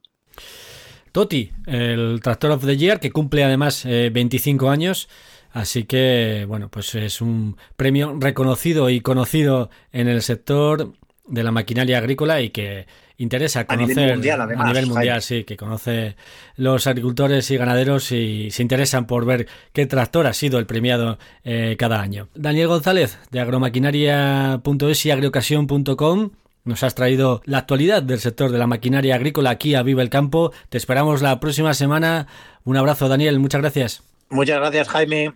Toti, 1.12 1.51
el 1.66 2.20
Tractor 2.22 2.53
of 2.53 2.64
the 2.64 2.76
Year, 2.76 3.01
que 3.01 3.11
cumple 3.11 3.45
además 3.45 3.85
25 3.85 4.66
eh, 4.66 4.68
años. 4.70 5.09
Así 5.51 5.85
que, 5.85 6.45
bueno, 6.47 6.68
pues 6.68 6.95
es 6.95 7.20
un 7.20 7.57
premio 7.76 8.16
reconocido 8.20 8.91
y 8.91 9.01
conocido 9.01 9.70
en 9.93 10.09
el 10.09 10.22
sector 10.22 10.93
de 11.26 11.43
la 11.43 11.51
maquinaria 11.51 11.99
agrícola 11.99 12.41
y 12.41 12.51
que 12.51 12.87
interesa 13.19 13.66
conocer 13.66 13.85
a 13.85 14.01
nivel 14.01 14.14
mundial, 14.14 14.41
además, 14.41 14.64
a 14.64 14.69
nivel 14.69 14.87
mundial 14.87 15.23
sí, 15.23 15.45
que 15.45 15.57
conoce 15.57 16.16
los 16.57 16.87
agricultores 16.87 17.51
y 17.51 17.57
ganaderos 17.57 18.11
y 18.12 18.51
se 18.51 18.62
interesan 18.62 19.07
por 19.07 19.27
ver 19.27 19.47
qué 19.73 19.87
tractor 19.87 20.27
ha 20.27 20.33
sido 20.33 20.59
el 20.59 20.66
premiado 20.66 21.19
eh, 21.45 21.77
cada 21.79 22.01
año. 22.01 22.29
Daniel 22.35 22.69
González 22.69 23.19
de 23.31 23.41
agromaquinaria.es 23.41 25.07
y 25.07 25.11
agriocasión.com 25.11 26.31
nos 26.64 26.83
has 26.83 26.95
traído 26.95 27.41
la 27.45 27.59
actualidad 27.59 28.03
del 28.03 28.21
sector 28.21 28.53
de 28.53 28.59
la 28.59 28.66
maquinaria 28.66 29.14
agrícola 29.14 29.51
aquí 29.51 29.75
a 29.75 29.83
Viva 29.83 30.03
el 30.03 30.11
Campo. 30.11 30.53
Te 30.69 30.77
esperamos 30.77 31.23
la 31.23 31.41
próxima 31.41 31.73
semana. 31.73 32.27
Un 32.64 32.77
abrazo, 32.77 33.09
Daniel. 33.09 33.39
Muchas 33.39 33.62
gracias. 33.62 34.03
Muchas 34.29 34.59
gracias, 34.59 34.89
Jaime. 34.89 35.33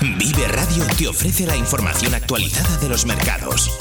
Vive 0.00 0.48
Radio 0.48 0.84
te 0.96 1.08
ofrece 1.08 1.46
la 1.46 1.56
información 1.56 2.14
actualizada 2.14 2.76
de 2.78 2.88
los 2.88 3.04
mercados. 3.06 3.76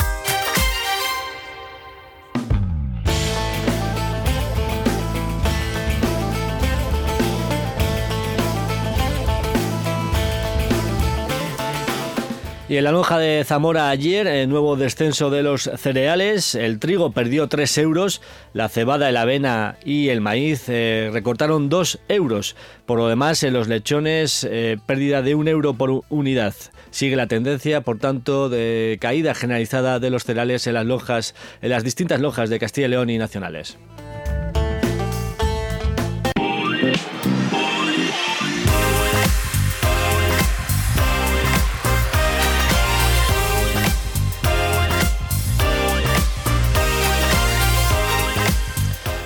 Y 12.71 12.77
en 12.77 12.85
la 12.85 12.93
lonja 12.93 13.19
de 13.19 13.43
Zamora 13.43 13.89
ayer, 13.89 14.27
el 14.27 14.47
nuevo 14.47 14.77
descenso 14.77 15.29
de 15.29 15.43
los 15.43 15.69
cereales, 15.75 16.55
el 16.55 16.79
trigo 16.79 17.11
perdió 17.11 17.49
3 17.49 17.77
euros, 17.79 18.21
la 18.53 18.69
cebada, 18.69 19.09
el 19.09 19.17
avena 19.17 19.75
y 19.83 20.07
el 20.07 20.21
maíz 20.21 20.69
eh, 20.69 21.09
recortaron 21.11 21.67
2 21.67 21.99
euros. 22.07 22.55
Por 22.85 22.97
lo 22.97 23.09
demás, 23.09 23.43
en 23.43 23.51
los 23.51 23.67
lechones, 23.67 24.47
eh, 24.49 24.77
pérdida 24.85 25.21
de 25.21 25.35
1 25.35 25.49
euro 25.49 25.73
por 25.73 26.03
unidad. 26.07 26.53
Sigue 26.91 27.17
la 27.17 27.27
tendencia, 27.27 27.81
por 27.81 27.99
tanto, 27.99 28.47
de 28.47 28.97
caída 29.01 29.35
generalizada 29.35 29.99
de 29.99 30.09
los 30.09 30.23
cereales 30.23 30.65
en 30.65 30.75
las 30.75 31.35
en 31.61 31.69
las 31.69 31.83
distintas 31.83 32.21
lonjas 32.21 32.49
de 32.49 32.59
Castilla 32.59 32.87
y 32.87 32.91
León 32.91 33.09
y 33.09 33.17
nacionales. 33.17 33.77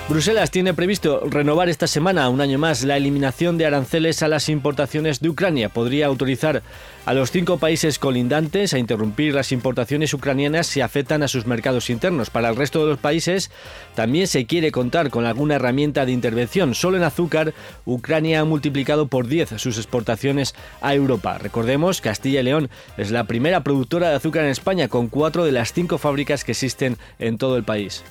Bruselas 0.08 0.52
tiene 0.52 0.72
previsto 0.72 1.24
renovar 1.28 1.68
esta 1.68 1.88
semana, 1.88 2.28
un 2.28 2.40
año 2.40 2.60
más, 2.60 2.84
la 2.84 2.96
eliminación 2.96 3.58
de 3.58 3.66
aranceles 3.66 4.22
a 4.22 4.28
las 4.28 4.48
importaciones 4.48 5.18
de 5.18 5.28
Ucrania. 5.28 5.68
Podría 5.68 6.06
autorizar 6.06 6.62
a 7.06 7.12
los 7.12 7.32
cinco 7.32 7.58
países 7.58 7.98
colindantes 7.98 8.72
a 8.72 8.78
interrumpir 8.78 9.34
las 9.34 9.50
importaciones 9.50 10.14
ucranianas 10.14 10.68
si 10.68 10.80
afectan 10.80 11.24
a 11.24 11.28
sus 11.28 11.46
mercados 11.46 11.90
internos. 11.90 12.30
Para 12.30 12.50
el 12.50 12.54
resto 12.54 12.82
de 12.82 12.90
los 12.90 13.00
países 13.00 13.50
también 13.96 14.28
se 14.28 14.46
quiere 14.46 14.70
contar 14.70 15.10
con 15.10 15.26
alguna 15.26 15.56
herramienta 15.56 16.06
de 16.06 16.12
intervención. 16.12 16.76
Solo 16.76 16.96
en 16.98 17.02
azúcar, 17.02 17.52
Ucrania 17.84 18.38
ha 18.38 18.44
multiplicado 18.44 19.08
por 19.08 19.26
10 19.26 19.54
sus 19.56 19.76
exportaciones 19.76 20.54
a 20.82 20.94
Europa. 20.94 21.36
Recordemos, 21.38 22.00
Castilla 22.00 22.40
y 22.40 22.44
León 22.44 22.70
es 22.96 23.10
la 23.10 23.24
primera 23.24 23.64
productora 23.64 24.10
de 24.10 24.16
azúcar 24.16 24.44
en 24.44 24.52
España, 24.52 24.86
con 24.86 25.08
cuatro 25.08 25.44
de 25.44 25.50
las 25.50 25.72
cinco 25.72 25.98
fábricas 25.98 26.44
que 26.44 26.52
existen 26.52 26.96
en 27.18 27.38
todo 27.38 27.56
el 27.56 27.64
país 27.64 28.04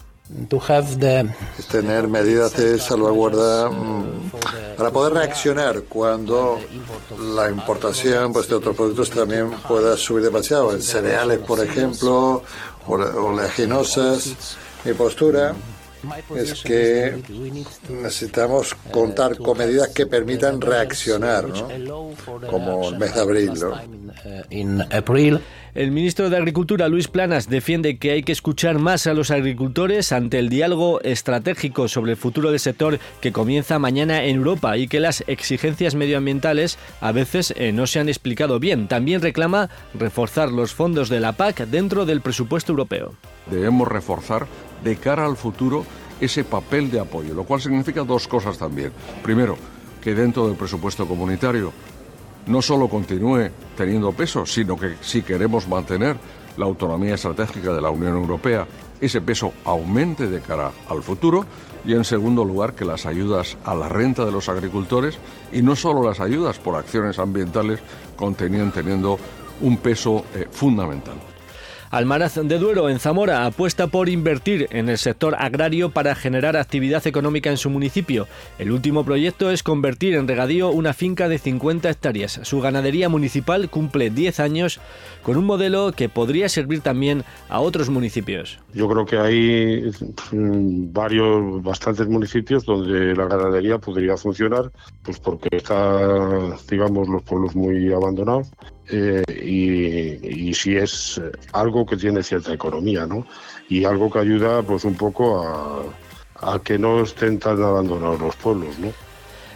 tener 1.69 2.07
medidas 2.07 2.53
de 2.57 2.79
salvaguarda 2.79 3.69
mm, 3.69 4.31
para 4.75 4.89
poder 4.91 5.13
reaccionar 5.13 5.83
cuando 5.83 6.59
la 7.35 7.49
importación 7.49 8.33
pues, 8.33 8.47
de 8.47 8.55
otros 8.55 8.75
productos 8.75 9.11
también 9.11 9.51
pueda 9.67 9.95
subir 9.95 10.23
demasiado. 10.23 10.73
En 10.73 10.81
cereales, 10.81 11.39
por 11.39 11.63
ejemplo, 11.63 12.41
oleaginosas. 12.87 14.57
Mi 14.83 14.93
postura 14.93 15.55
es 16.35 16.63
que 16.63 17.21
necesitamos 17.89 18.75
contar 18.91 19.37
con 19.37 19.57
medidas 19.57 19.89
que 19.89 20.05
permitan 20.05 20.61
reaccionar, 20.61 21.47
¿no? 21.47 22.11
como 22.49 22.89
el 22.89 22.97
mes 22.97 23.13
de 23.13 23.21
abril. 23.21 23.51
¿no? 23.53 25.39
El 25.75 25.91
ministro 25.91 26.29
de 26.29 26.37
Agricultura, 26.37 26.87
Luis 26.87 27.09
Planas, 27.09 27.49
defiende 27.49 27.97
que 27.97 28.11
hay 28.11 28.23
que 28.23 28.31
escuchar 28.31 28.79
más 28.79 29.07
a 29.07 29.13
los 29.13 29.29
agricultores 29.29 30.13
ante 30.13 30.39
el 30.39 30.47
diálogo 30.47 31.01
estratégico 31.01 31.89
sobre 31.89 32.11
el 32.11 32.17
futuro 32.17 32.49
del 32.49 32.61
sector 32.61 32.97
que 33.19 33.33
comienza 33.33 33.77
mañana 33.77 34.23
en 34.23 34.37
Europa 34.37 34.77
y 34.77 34.87
que 34.87 35.01
las 35.01 35.25
exigencias 35.27 35.93
medioambientales 35.93 36.77
a 37.01 37.11
veces 37.11 37.53
eh, 37.57 37.73
no 37.73 37.87
se 37.87 37.99
han 37.99 38.07
explicado 38.07 38.57
bien. 38.57 38.87
También 38.87 39.21
reclama 39.21 39.69
reforzar 39.93 40.49
los 40.49 40.73
fondos 40.73 41.09
de 41.09 41.19
la 41.19 41.33
PAC 41.33 41.65
dentro 41.67 42.05
del 42.05 42.21
presupuesto 42.21 42.71
europeo. 42.71 43.13
Debemos 43.49 43.87
reforzar 43.87 44.47
de 44.83 44.95
cara 44.97 45.25
al 45.25 45.37
futuro 45.37 45.85
ese 46.19 46.43
papel 46.43 46.89
de 46.91 46.99
apoyo, 46.99 47.33
lo 47.33 47.43
cual 47.43 47.61
significa 47.61 48.03
dos 48.03 48.27
cosas 48.27 48.57
también. 48.57 48.91
Primero, 49.23 49.57
que 50.01 50.15
dentro 50.15 50.47
del 50.47 50.55
presupuesto 50.55 51.07
comunitario 51.07 51.71
no 52.47 52.61
solo 52.61 52.87
continúe 52.87 53.49
teniendo 53.75 54.11
peso, 54.11 54.45
sino 54.45 54.77
que 54.77 54.95
si 55.01 55.23
queremos 55.23 55.67
mantener 55.67 56.15
la 56.57 56.65
autonomía 56.65 57.15
estratégica 57.15 57.73
de 57.73 57.81
la 57.81 57.89
Unión 57.89 58.15
Europea, 58.15 58.67
ese 59.01 59.21
peso 59.21 59.51
aumente 59.65 60.27
de 60.27 60.41
cara 60.41 60.71
al 60.87 61.03
futuro 61.03 61.45
y 61.85 61.93
en 61.93 62.05
segundo 62.05 62.45
lugar 62.45 62.73
que 62.73 62.85
las 62.85 63.05
ayudas 63.05 63.57
a 63.65 63.75
la 63.75 63.89
renta 63.89 64.25
de 64.25 64.31
los 64.31 64.47
agricultores 64.47 65.17
y 65.51 65.61
no 65.61 65.75
solo 65.75 66.03
las 66.03 66.19
ayudas 66.19 66.59
por 66.59 66.75
acciones 66.75 67.19
ambientales 67.19 67.79
continúen 68.15 68.71
teniendo 68.71 69.19
un 69.61 69.77
peso 69.77 70.25
eh, 70.33 70.47
fundamental. 70.49 71.15
Almaraz 71.91 72.35
de 72.35 72.57
Duero, 72.57 72.89
en 72.89 72.99
Zamora, 72.99 73.45
apuesta 73.45 73.87
por 73.87 74.09
invertir 74.09 74.67
en 74.71 74.89
el 74.89 74.97
sector 74.97 75.35
agrario 75.37 75.91
para 75.91 76.15
generar 76.15 76.57
actividad 76.57 77.05
económica 77.05 77.51
en 77.51 77.57
su 77.57 77.69
municipio. 77.69 78.27
El 78.57 78.71
último 78.71 79.05
proyecto 79.05 79.51
es 79.51 79.63
convertir 79.63 80.15
en 80.15 80.27
regadío 80.27 80.69
una 80.69 80.93
finca 80.93 81.29
de 81.29 81.37
50 81.37 81.89
hectáreas. 81.89 82.39
Su 82.43 82.59
ganadería 82.59 83.07
municipal 83.07 83.69
cumple 83.69 84.09
10 84.09 84.39
años 84.39 84.79
con 85.21 85.37
un 85.37 85.45
modelo 85.45 85.91
que 85.91 86.09
podría 86.09 86.49
servir 86.49 86.81
también 86.81 87.23
a 87.49 87.59
otros 87.59 87.89
municipios. 87.89 88.59
Yo 88.73 88.89
creo 88.89 89.05
que 89.05 89.17
hay 89.17 89.91
mm, 90.31 90.91
varios, 90.91 91.61
bastantes 91.63 92.07
municipios 92.07 92.65
donde 92.65 93.15
la 93.15 93.25
ganadería 93.25 93.77
podría 93.77 94.17
funcionar, 94.17 94.71
pues 95.03 95.19
porque 95.19 95.49
está, 95.51 96.57
digamos, 96.69 97.07
los 97.07 97.21
pueblos 97.23 97.55
muy 97.55 97.93
abandonados 97.93 98.51
eh, 98.89 99.23
y, 100.23 100.53
si 100.53 100.75
es 100.75 101.21
algo 101.53 101.85
que 101.85 101.97
tiene 101.97 102.23
cierta 102.23 102.53
economía, 102.53 103.05
¿no? 103.05 103.25
Y 103.69 103.83
algo 103.85 104.11
que 104.11 104.19
ayuda, 104.19 104.61
pues 104.61 104.85
un 104.85 104.95
poco 104.95 105.41
a, 105.41 105.83
a 106.53 106.59
que 106.59 106.77
no 106.77 107.01
estén 107.01 107.39
tan 107.39 107.61
abandonados 107.61 108.19
los 108.19 108.35
pueblos, 108.35 108.77
¿no? 108.79 108.91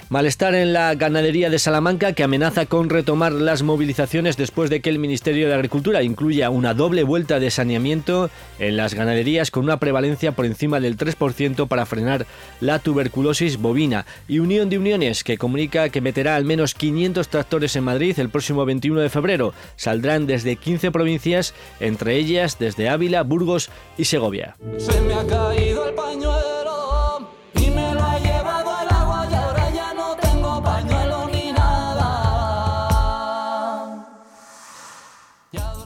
Malestar 0.10 0.56
en 0.56 0.74
la 0.74 0.96
ganadería 0.96 1.52
de 1.52 1.60
Salamanca 1.60 2.14
que 2.14 2.24
amenaza 2.24 2.66
con 2.66 2.90
retomar 2.90 3.32
las 3.32 3.62
movilizaciones 3.62 4.38
después 4.38 4.72
de 4.72 4.82
que 4.82 4.90
el 4.90 4.98
Ministerio 4.98 5.48
de 5.48 5.54
Agricultura 5.54 6.02
incluya 6.02 6.50
una 6.50 6.74
doble 6.74 7.04
vuelta 7.04 7.40
de 7.40 7.52
saneamiento 7.52 8.32
en 8.58 8.76
las 8.76 8.96
ganaderías 8.96 9.52
con 9.52 9.66
una 9.66 9.78
prevalencia 9.78 10.32
por 10.32 10.48
encima 10.48 10.80
del 10.80 10.98
3% 10.98 11.68
para 11.68 11.86
frenar 11.86 12.26
la 12.60 12.80
tuberculosis 12.80 13.58
bovina. 13.58 14.08
Y 14.28 14.40
Unión 14.40 14.72
de 14.72 14.80
Uniones 14.80 15.24
que 15.24 15.38
comunica 15.38 15.90
que 15.90 16.02
meterá 16.02 16.36
al 16.36 16.44
menos 16.44 16.74
500 16.74 17.28
tractores 17.28 17.76
en 17.76 17.84
Madrid 17.84 18.20
el 18.20 18.30
próximo 18.30 18.66
21 18.66 19.02
de 19.02 19.10
febrero. 19.10 19.54
Saldrán 19.76 20.26
desde 20.26 20.56
15 20.56 20.90
provincias, 20.90 21.54
entre 21.80 22.16
ellas 22.16 22.58
desde 22.58 22.90
Ávila, 22.90 23.22
Burgos 23.22 23.70
y 23.96 24.06
Segovia. 24.06 24.56
Se 24.80 25.00
me 25.02 25.14
ha 25.14 25.24
caído 25.28 25.88
el 25.88 25.94
pañuelo 25.94 26.29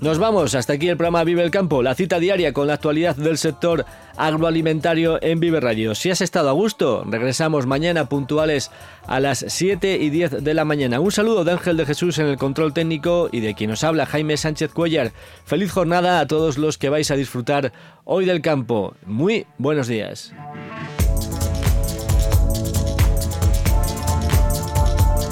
Nos 0.04 0.20
vamos, 0.20 0.54
hasta 0.54 0.74
aquí 0.74 0.90
el 0.90 0.98
programa 0.98 1.24
Vive 1.24 1.44
el 1.44 1.50
Campo, 1.50 1.82
la 1.82 1.96
cita 1.96 2.20
diaria 2.20 2.52
con 2.52 2.68
la 2.68 2.74
actualidad 2.74 3.16
del 3.16 3.38
sector 3.38 3.86
agroalimentario 4.18 5.18
en 5.24 5.40
Vive. 5.40 5.96
Si 5.96 6.12
has 6.12 6.20
estado 6.20 6.50
a 6.50 6.52
gusto, 6.52 7.06
regresamos 7.08 7.68
mañana 7.68 8.10
puntuales 8.10 8.70
a 9.08 9.22
las 9.22 9.46
7 9.48 9.96
y 10.02 10.10
10 10.10 10.44
de 10.44 10.54
la 10.54 10.66
mañana. 10.66 11.00
Un 11.00 11.14
saludo 11.14 11.46
de 11.46 11.54
Ángel 11.54 11.78
de 11.78 11.86
Jesús 11.86 12.20
en 12.20 12.26
el 12.26 12.36
control 12.36 12.74
técnico 12.74 13.30
y 13.32 13.40
de 13.40 13.54
quien 13.54 13.70
nos 13.70 13.86
habla 13.86 14.06
Jaime 14.06 14.36
Sánchez 14.36 14.74
Cuellar. 14.74 15.14
Feliz 15.46 15.72
jornada 15.72 16.20
a 16.20 16.28
todos 16.28 16.58
los 16.58 16.78
que 16.78 16.90
vais 16.90 17.10
a 17.10 17.16
disfrutar 17.16 17.72
hoy 18.04 18.26
del 18.26 18.42
campo. 18.42 18.96
Muy 19.06 19.48
buenos 19.58 19.88
días. 19.88 20.34